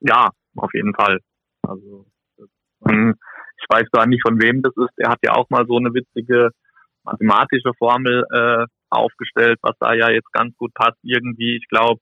Ja, 0.00 0.30
auf 0.56 0.74
jeden 0.74 0.94
Fall. 0.94 1.20
Also 1.62 2.06
ich 3.62 3.68
weiß 3.68 3.90
gar 3.92 4.06
nicht, 4.06 4.22
von 4.26 4.40
wem 4.40 4.62
das 4.62 4.72
ist. 4.76 4.92
Er 4.96 5.10
hat 5.10 5.20
ja 5.22 5.34
auch 5.34 5.48
mal 5.50 5.66
so 5.66 5.76
eine 5.76 5.94
witzige 5.94 6.50
mathematische 7.04 7.72
Formel 7.78 8.24
äh, 8.32 8.66
aufgestellt, 8.90 9.58
was 9.62 9.76
da 9.80 9.94
ja 9.94 10.10
jetzt 10.10 10.32
ganz 10.32 10.56
gut 10.56 10.72
passt. 10.74 10.98
Irgendwie, 11.02 11.56
ich 11.56 11.68
glaube, 11.68 12.00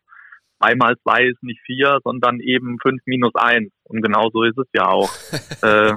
zwei 0.59 0.75
mal 0.75 0.97
zwei 1.03 1.25
ist 1.25 1.43
nicht 1.43 1.61
vier, 1.65 1.99
sondern 2.05 2.41
eben 2.41 2.79
fünf 2.81 3.01
minus 3.07 3.35
eins. 3.35 3.73
Und 3.85 4.03
genau 4.03 4.29
so 4.33 4.43
ist 4.43 4.59
es 4.59 4.67
ja 4.75 4.89
auch. 4.89 5.11
äh, 5.63 5.95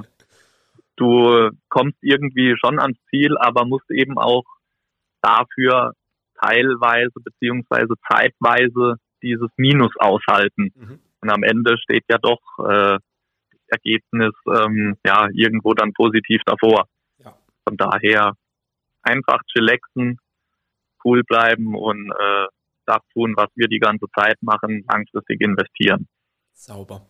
du 0.96 1.50
kommst 1.68 1.98
irgendwie 2.00 2.56
schon 2.58 2.78
ans 2.78 2.98
Ziel, 3.10 3.36
aber 3.38 3.66
musst 3.66 3.90
eben 3.90 4.18
auch 4.18 4.44
dafür 5.22 5.92
teilweise 6.40 7.12
beziehungsweise 7.22 7.94
zeitweise 8.10 8.96
dieses 9.22 9.48
Minus 9.56 9.92
aushalten. 9.98 10.72
Mhm. 10.74 10.98
Und 11.20 11.30
am 11.30 11.42
Ende 11.42 11.78
steht 11.78 12.04
ja 12.10 12.18
doch 12.18 12.40
äh, 12.58 12.98
Ergebnis 13.68 14.34
ähm, 14.46 14.96
ja 15.06 15.28
irgendwo 15.32 15.72
dann 15.72 15.92
positiv 15.94 16.42
davor. 16.44 16.86
Ja. 17.18 17.34
Von 17.66 17.76
daher 17.76 18.34
einfach 19.04 19.40
chillaxen, 19.52 20.18
cool 21.04 21.22
bleiben 21.24 21.74
und 21.74 22.10
äh, 22.10 22.46
das 22.86 23.00
tun, 23.12 23.34
was 23.36 23.48
wir 23.54 23.68
die 23.68 23.78
ganze 23.78 24.06
Zeit 24.18 24.36
machen, 24.42 24.84
langfristig 24.90 25.40
investieren. 25.40 26.06
Sauber. 26.52 27.06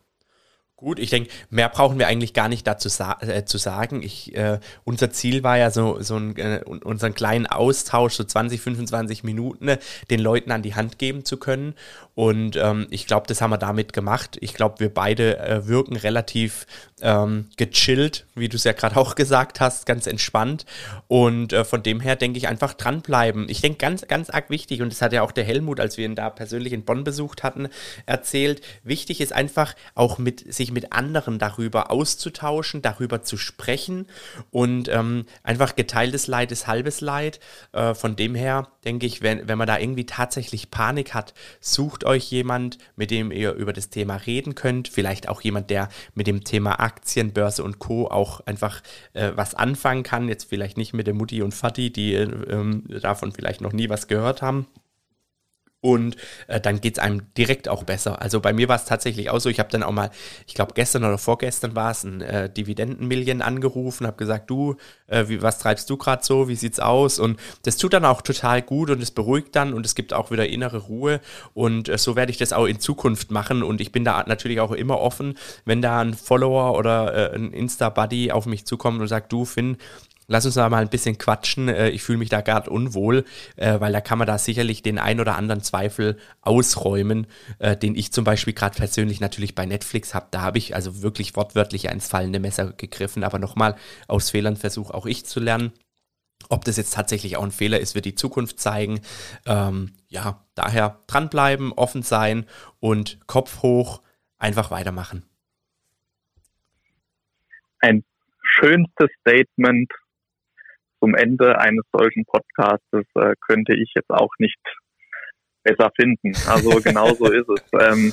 Gut, 0.85 0.99
ich 0.99 1.09
denke, 1.09 1.31
mehr 1.49 1.71
brauchen 1.71 1.99
wir 1.99 2.09
eigentlich 2.09 2.35
gar 2.35 2.51
nicht 2.51 2.67
dazu 2.67 2.91
sa 2.91 3.17
äh, 3.23 3.47
zu 3.47 3.57
sagen. 3.57 4.03
Ich, 4.03 4.37
äh, 4.37 4.61
unser 4.85 5.11
Ziel 5.11 5.43
war 5.43 5.57
ja 5.57 5.71
so, 5.71 6.03
so 6.03 6.17
ein, 6.17 6.37
äh, 6.37 6.61
unseren 6.67 7.15
kleinen 7.15 7.47
Austausch, 7.47 8.13
so 8.13 8.23
20, 8.23 8.61
25 8.61 9.25
Minuten, 9.25 9.69
äh, 9.69 9.79
den 10.11 10.21
Leuten 10.21 10.51
an 10.51 10.61
die 10.61 10.75
Hand 10.75 10.99
geben 10.99 11.25
zu 11.25 11.39
können. 11.39 11.75
Und 12.15 12.57
ähm, 12.57 12.87
ich 12.91 13.07
glaube, 13.07 13.27
das 13.27 13.41
haben 13.41 13.51
wir 13.51 13.57
damit 13.57 13.95
gemacht. 13.95 14.37
Ich 14.41 14.53
glaube, 14.53 14.79
wir 14.79 14.93
beide 14.93 15.39
äh, 15.39 15.67
wirken 15.67 15.97
relativ 15.97 16.67
ähm, 17.01 17.49
gechillt, 17.57 18.27
wie 18.35 18.49
du 18.49 18.57
es 18.57 18.65
ja 18.65 18.73
gerade 18.73 18.97
auch 18.97 19.15
gesagt 19.15 19.61
hast, 19.61 19.87
ganz 19.87 20.07
entspannt. 20.07 20.65
Und 21.09 21.53
äh, 21.53 21.65
von 21.65 21.83
dem 21.83 22.01
her 22.01 22.15
denke 22.15 22.39
ich 22.39 22.47
einfach 22.47 22.75
dranbleiben. 22.75 23.49
Ich 23.49 23.63
denke, 23.63 23.79
ganz, 23.79 24.07
ganz 24.07 24.31
arg 24.31 24.51
wichtig, 24.51 24.81
und 24.81 24.93
das 24.93 25.03
hat 25.03 25.13
ja 25.13 25.23
auch 25.23 25.33
der 25.33 25.45
Helmut, 25.45 25.81
als 25.81 25.97
wir 25.97 26.05
ihn 26.05 26.15
da 26.15 26.31
persönlich 26.31 26.73
in 26.73 26.85
Bonn 26.85 27.05
besucht 27.05 27.43
hatten, 27.43 27.69
erzählt. 28.07 28.61
Wichtig 28.85 29.21
ist 29.21 29.33
einfach 29.33 29.75
auch 29.95 30.19
mit 30.19 30.53
sich 30.53 30.74
mit 30.75 30.93
anderen 30.93 31.39
darüber 31.39 31.91
auszutauschen, 31.91 32.83
darüber 32.83 33.23
zu 33.23 33.39
sprechen 33.39 34.07
und 34.51 34.89
ähm, 34.89 35.25
einfach 35.43 35.77
geteiltes 35.77 36.27
Leid 36.27 36.53
ist 36.53 36.67
halbes 36.67 37.01
Leid. 37.01 37.41
Äh, 37.73 37.95
von 37.95 38.17
dem 38.17 38.35
her 38.35 38.69
denke 38.85 39.07
ich, 39.07 39.23
wenn, 39.23 39.49
wenn 39.49 39.57
man 39.57 39.67
da 39.67 39.79
irgendwie 39.79 40.05
tatsächlich 40.05 40.71
Panik 40.71 41.15
hat, 41.15 41.33
sucht 41.61 42.05
euch 42.05 42.31
jemand, 42.31 42.79
mit 42.97 43.11
dem 43.11 43.31
ihr 43.31 43.53
über 43.55 43.73
das 43.73 43.89
Thema 43.89 44.17
reden 44.17 44.55
könnt. 44.55 44.89
Vielleicht 44.89 45.29
auch 45.29 45.41
jemand, 45.41 45.71
der 45.71 45.89
mit 46.15 46.27
dem 46.27 46.45
Thema 46.45 46.81
Aktien, 46.81 47.33
Börse 47.33 47.65
und 47.65 47.79
Co. 47.79 48.09
auch 48.09 48.41
einfach 48.41 48.83
äh, 49.15 49.33
was 49.35 49.55
anfangen 49.55 50.03
kann. 50.03 50.29
Jetzt 50.29 50.45
vielleicht 50.45 50.77
nicht 50.77 50.93
mit 50.93 51.07
der 51.07 51.15
Mutti 51.15 51.41
und 51.41 51.55
Vati, 51.55 51.91
die 51.91 52.15
äh, 52.15 53.01
davon 53.01 53.33
vielleicht 53.33 53.61
noch 53.61 53.73
nie 53.73 53.89
was 53.89 54.09
gehört 54.09 54.43
haben 54.43 54.67
und 55.85 56.17
äh, 56.47 56.63
dann 56.63 56.81
geht 56.81 56.97
es 56.97 56.99
einem 56.99 57.27
direkt 57.37 57.69
auch 57.69 57.85
besser. 57.85 58.23
Also 58.23 58.41
bei 58.41 58.55
mir 58.55 58.71
war 58.71 58.77
es 58.77 58.87
tatsächlich 58.87 59.29
auch 59.29 59.39
so, 59.39 59.51
ich 59.51 59.59
habe 59.59 59.69
dann 59.69 59.83
auch 59.83 59.93
mal, 59.93 60.11
ich 60.47 60.55
glaube 60.55 60.73
gestern 60.75 61.05
oder 61.05 61.19
vorgestern 61.19 61.77
war 61.77 61.91
es, 61.91 62.05
ein 62.05 62.23
äh, 62.23 62.49
Dividendenmillion 62.49 63.43
angerufen, 63.43 64.07
habe 64.07 64.17
gesagt, 64.17 64.49
du, 64.49 64.77
äh, 65.09 65.29
wie, 65.29 65.43
was 65.43 65.59
treibst 65.59 65.91
du 65.91 65.99
gerade 65.99 66.25
so, 66.25 66.49
wie 66.49 66.57
sieht's 66.57 66.81
aus? 66.81 67.19
Und 67.19 67.39
das 67.65 67.77
tut 67.77 67.93
dann 67.93 68.07
auch 68.07 68.23
total 68.23 68.63
gut 68.63 68.89
und 68.89 69.03
es 69.03 69.11
beruhigt 69.11 69.55
dann 69.57 69.75
und 69.75 69.85
es 69.85 69.95
gibt 69.95 70.15
auch 70.15 70.31
wieder 70.31 70.49
innere 70.49 70.79
Ruhe 70.79 71.21
und 71.53 71.91
äh, 71.91 71.99
so 71.99 72.17
werde 72.17 72.33
ich 72.33 72.39
das 72.39 72.55
auch 72.55 72.65
in 72.65 72.81
Zukunft 72.81 73.31
machen 73.31 73.63
und 73.63 73.83
ich 73.83 73.93
bin 73.93 74.07
da 74.07 74.25
natürlich 74.27 74.61
auch 74.61 74.73
immer 74.73 75.01
offen, 75.01 75.37
wenn 75.67 75.83
da 75.83 76.01
ein 76.01 76.15
Follower 76.15 76.79
oder 76.79 77.33
äh, 77.33 77.37
ein 77.37 77.53
Insta-Buddy 77.53 78.33
auf 78.33 78.47
mich 78.47 78.65
zukommt 78.65 79.03
und 79.03 79.09
sagt, 79.09 79.31
du 79.31 79.45
Finn, 79.45 79.77
Lass 80.27 80.47
uns 80.47 80.57
mal 80.57 80.73
ein 80.75 80.89
bisschen 80.89 81.19
quatschen. 81.19 81.69
Äh, 81.69 81.91
ich 81.91 82.03
fühle 82.03 82.19
mich 82.19 82.31
da 82.31 82.41
gerade 82.41 82.71
unwohl, 82.71 83.25
äh, 83.57 83.79
weil 83.81 83.93
da 83.93 84.01
kann 84.01 84.19
man 84.19 84.27
da 84.27 84.39
sicherlich 84.39 84.83
den 84.83 84.99
ein 84.99 85.21
oder 85.21 85.37
anderen 85.37 85.63
Zweifel 85.63 86.19
ausräumen, 86.41 87.27
äh, 87.59 87.77
den 87.77 87.95
ich 87.95 88.13
zum 88.13 88.25
Beispiel 88.25 88.55
gerade 88.55 88.77
persönlich 88.77 89.21
natürlich 89.21 89.55
bei 89.55 89.67
Netflix 89.67 90.15
habe. 90.15 90.27
Da 90.31 90.41
habe 90.41 90.59
ich 90.59 90.75
also 90.75 91.03
wirklich 91.03 91.37
wortwörtlich 91.37 91.87
ins 91.87 92.09
fallende 92.09 92.41
Messer 92.41 92.73
gegriffen. 92.73 93.25
Aber 93.25 93.39
nochmal, 93.39 93.77
aus 94.09 94.31
Fehlern 94.31 94.57
versuche 94.57 94.95
auch 94.95 95.07
ich 95.07 95.27
zu 95.27 95.41
lernen. 95.41 95.73
Ob 96.49 96.65
das 96.65 96.77
jetzt 96.77 96.95
tatsächlich 96.95 97.37
auch 97.37 97.43
ein 97.43 97.51
Fehler 97.51 97.81
ist, 97.81 97.95
wird 97.95 98.05
die 98.05 98.15
Zukunft 98.15 98.61
zeigen. 98.61 99.01
Ähm, 99.47 99.93
ja, 100.09 100.45
daher 100.55 101.01
dranbleiben, 101.07 101.73
offen 101.73 102.03
sein 102.03 102.47
und 102.81 103.19
Kopf 103.27 103.63
hoch, 103.63 104.03
einfach 104.39 104.71
weitermachen. 104.71 105.25
Ein 107.81 108.05
schönstes 108.43 109.11
Statement 109.21 109.91
zum 111.05 111.15
Ende 111.15 111.59
eines 111.59 111.85
solchen 111.93 112.25
Podcastes 112.25 113.05
äh, 113.15 113.35
könnte 113.47 113.75
ich 113.75 113.93
jetzt 113.95 114.09
auch 114.09 114.31
nicht 114.39 114.59
besser 115.63 115.91
finden. 116.01 116.33
Also 116.49 116.81
genau 116.83 117.09
so 117.09 117.31
ist 117.31 117.49
es. 117.49 117.63
Ähm, 117.79 118.13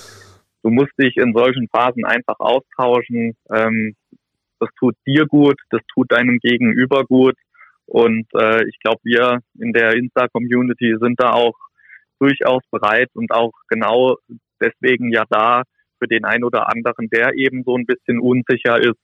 du 0.62 0.70
musst 0.72 0.92
dich 1.00 1.16
in 1.16 1.34
solchen 1.34 1.70
Phasen 1.70 2.04
einfach 2.04 2.40
austauschen. 2.40 3.38
Ähm, 3.50 3.96
das 4.60 4.70
tut 4.78 4.96
dir 5.08 5.26
gut, 5.26 5.56
das 5.70 5.82
tut 5.94 6.12
deinem 6.12 6.38
Gegenüber 6.40 7.06
gut. 7.06 7.36
Und 7.86 8.28
äh, 8.36 8.68
ich 8.68 8.78
glaube, 8.80 9.00
wir 9.04 9.40
in 9.58 9.72
der 9.72 9.94
Insta-Community 9.96 10.96
sind 11.00 11.18
da 11.18 11.32
auch 11.32 11.56
durchaus 12.20 12.62
bereit 12.72 13.10
und 13.14 13.32
auch 13.32 13.54
genau 13.70 14.18
deswegen 14.62 15.12
ja 15.12 15.24
da 15.30 15.64
für 15.98 16.08
den 16.08 16.26
einen 16.26 16.44
oder 16.44 16.70
anderen, 16.70 17.10
der 17.10 17.34
eben 17.36 17.64
so 17.64 17.76
ein 17.76 17.86
bisschen 17.86 18.20
unsicher 18.20 18.80
ist, 18.80 19.00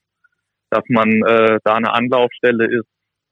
dass 0.71 0.84
man 0.89 1.10
äh, 1.26 1.60
da 1.63 1.76
eine 1.76 1.93
Anlaufstelle 1.93 2.65
ist, 2.65 2.88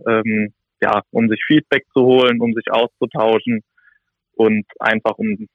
ähm, 0.08 0.54
ja, 0.82 1.02
um 1.12 1.30
sich 1.30 1.42
Feedback 1.48 1.86
zu 1.94 2.02
holen, 2.02 2.42
um 2.42 2.54
sich 2.54 2.66
auszutauschen 2.72 3.62
und 4.36 4.66
einfach 4.80 5.18
um 5.18 5.48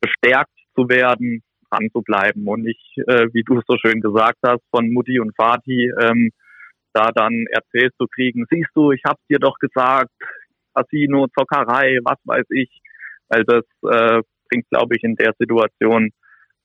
bestärkt 0.00 0.52
zu 0.74 0.88
werden, 0.88 1.42
dran 1.70 1.88
zu 1.92 2.02
bleiben 2.02 2.46
und 2.48 2.62
nicht, 2.62 2.98
äh, 3.06 3.26
wie 3.32 3.42
du 3.42 3.58
es 3.58 3.64
so 3.66 3.76
schön 3.78 4.00
gesagt 4.00 4.38
hast, 4.44 4.62
von 4.70 4.92
Mutti 4.92 5.20
und 5.20 5.36
Vati 5.36 5.90
ähm, 6.00 6.30
da 6.92 7.10
dann 7.14 7.46
erzählt 7.50 7.94
zu 7.96 8.06
kriegen, 8.06 8.44
siehst 8.50 8.70
du, 8.74 8.92
ich 8.92 9.02
hab's 9.06 9.22
dir 9.28 9.38
doch 9.38 9.56
gesagt, 9.58 10.10
Casino, 10.74 11.26
Zockerei, 11.38 11.98
was 12.02 12.18
weiß 12.24 12.46
ich, 12.50 12.80
weil 13.28 13.44
das 13.44 13.64
äh, 13.88 14.22
bringt, 14.48 14.68
glaube 14.70 14.96
ich, 14.96 15.04
in 15.04 15.14
der 15.16 15.32
Situation 15.38 16.10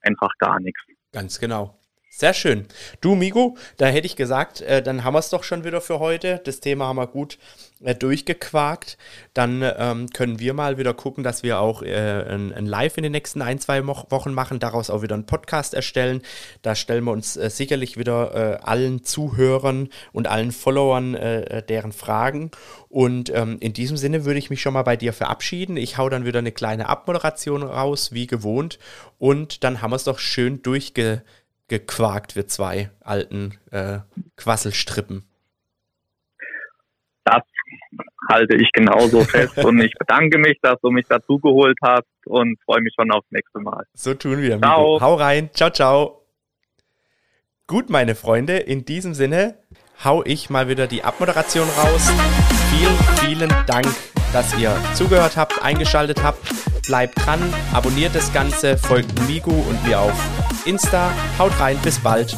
einfach 0.01 0.31
gar 0.39 0.59
nichts. 0.59 0.81
Ganz 1.11 1.39
genau. 1.39 1.79
Sehr 2.17 2.33
schön. 2.33 2.65
Du, 3.01 3.13
Migo, 3.13 3.57
da 3.75 3.87
hätte 3.87 4.05
ich 4.05 4.15
gesagt, 4.15 4.61
äh, 4.61 4.81
dann 4.81 5.03
haben 5.03 5.15
wir 5.15 5.19
es 5.19 5.31
doch 5.31 5.43
schon 5.43 5.65
wieder 5.65 5.81
für 5.81 5.99
heute. 5.99 6.39
Das 6.45 6.61
Thema 6.61 6.85
haben 6.85 6.95
wir 6.95 7.07
gut 7.07 7.37
äh, 7.83 7.93
durchgequakt. 7.93 8.97
Dann 9.33 9.61
ähm, 9.61 10.07
können 10.13 10.39
wir 10.39 10.53
mal 10.53 10.77
wieder 10.77 10.93
gucken, 10.93 11.25
dass 11.25 11.43
wir 11.43 11.59
auch 11.59 11.81
äh, 11.81 11.93
ein, 11.93 12.53
ein, 12.53 12.67
Live 12.67 12.95
in 12.95 13.03
den 13.03 13.11
nächsten 13.11 13.41
ein, 13.41 13.59
zwei 13.59 13.85
Wochen 13.85 14.33
machen, 14.33 14.59
daraus 14.59 14.89
auch 14.89 15.01
wieder 15.01 15.15
einen 15.15 15.25
Podcast 15.25 15.73
erstellen. 15.73 16.21
Da 16.61 16.73
stellen 16.75 17.03
wir 17.03 17.11
uns 17.11 17.35
äh, 17.35 17.49
sicherlich 17.49 17.97
wieder 17.97 18.33
äh, 18.33 18.63
allen 18.63 19.03
Zuhörern 19.03 19.89
und 20.13 20.27
allen 20.27 20.53
Followern 20.53 21.15
äh, 21.15 21.63
deren 21.63 21.91
Fragen. 21.91 22.49
Und 22.87 23.29
ähm, 23.35 23.57
in 23.59 23.73
diesem 23.73 23.97
Sinne 23.97 24.23
würde 24.23 24.39
ich 24.39 24.49
mich 24.49 24.61
schon 24.61 24.73
mal 24.73 24.83
bei 24.83 24.95
dir 24.95 25.11
verabschieden. 25.11 25.75
Ich 25.75 25.97
hau 25.97 26.07
dann 26.07 26.23
wieder 26.23 26.39
eine 26.39 26.53
kleine 26.53 26.87
Abmoderation 26.87 27.61
raus, 27.61 28.13
wie 28.13 28.25
gewohnt. 28.25 28.79
Und 29.17 29.65
dann 29.65 29.81
haben 29.81 29.91
wir 29.91 29.97
es 29.97 30.05
doch 30.05 30.19
schön 30.19 30.61
durchge 30.61 31.21
gequakt, 31.67 32.35
wir 32.35 32.47
zwei 32.47 32.91
alten 33.01 33.57
äh, 33.71 33.99
Quasselstrippen. 34.37 35.23
Das 37.23 37.41
halte 38.29 38.55
ich 38.55 38.71
genauso 38.71 39.23
fest. 39.23 39.57
Und 39.57 39.79
ich 39.81 39.93
bedanke 39.97 40.37
mich, 40.37 40.59
dass 40.61 40.79
du 40.81 40.91
mich 40.91 41.05
dazugeholt 41.07 41.77
hast 41.83 42.05
und 42.25 42.59
freue 42.65 42.81
mich 42.81 42.93
schon 42.95 43.11
aufs 43.11 43.25
nächste 43.31 43.59
Mal. 43.59 43.85
So 43.93 44.13
tun 44.13 44.41
wir. 44.41 44.55
Amigo. 44.55 44.67
Ciao. 44.67 45.01
Hau 45.01 45.15
rein. 45.15 45.49
Ciao, 45.53 45.69
ciao. 45.71 46.21
Gut, 47.67 47.89
meine 47.89 48.13
Freunde, 48.13 48.57
in 48.57 48.85
diesem 48.85 49.15
Sinne 49.15 49.57
hau 50.03 50.23
ich 50.23 50.51
mal 50.51 50.69
wieder 50.69 50.85
die 50.85 51.03
Abmoderation 51.03 51.67
raus. 51.69 52.11
Vielen, 52.69 52.97
vielen 53.21 53.65
Dank, 53.65 53.87
dass 54.33 54.55
ihr 54.59 54.75
zugehört 54.93 55.35
habt, 55.35 55.63
eingeschaltet 55.63 56.21
habt. 56.21 56.74
Bleibt 56.87 57.25
dran, 57.25 57.39
abonniert 57.73 58.13
das 58.13 58.31
Ganze, 58.31 58.77
folgt 58.77 59.27
Migu 59.27 59.51
und 59.51 59.87
mir 59.87 59.99
auf 59.99 60.13
Insta. 60.65 61.11
Haut 61.39 61.59
rein, 61.59 61.77
bis 61.83 61.99
bald. 61.99 62.37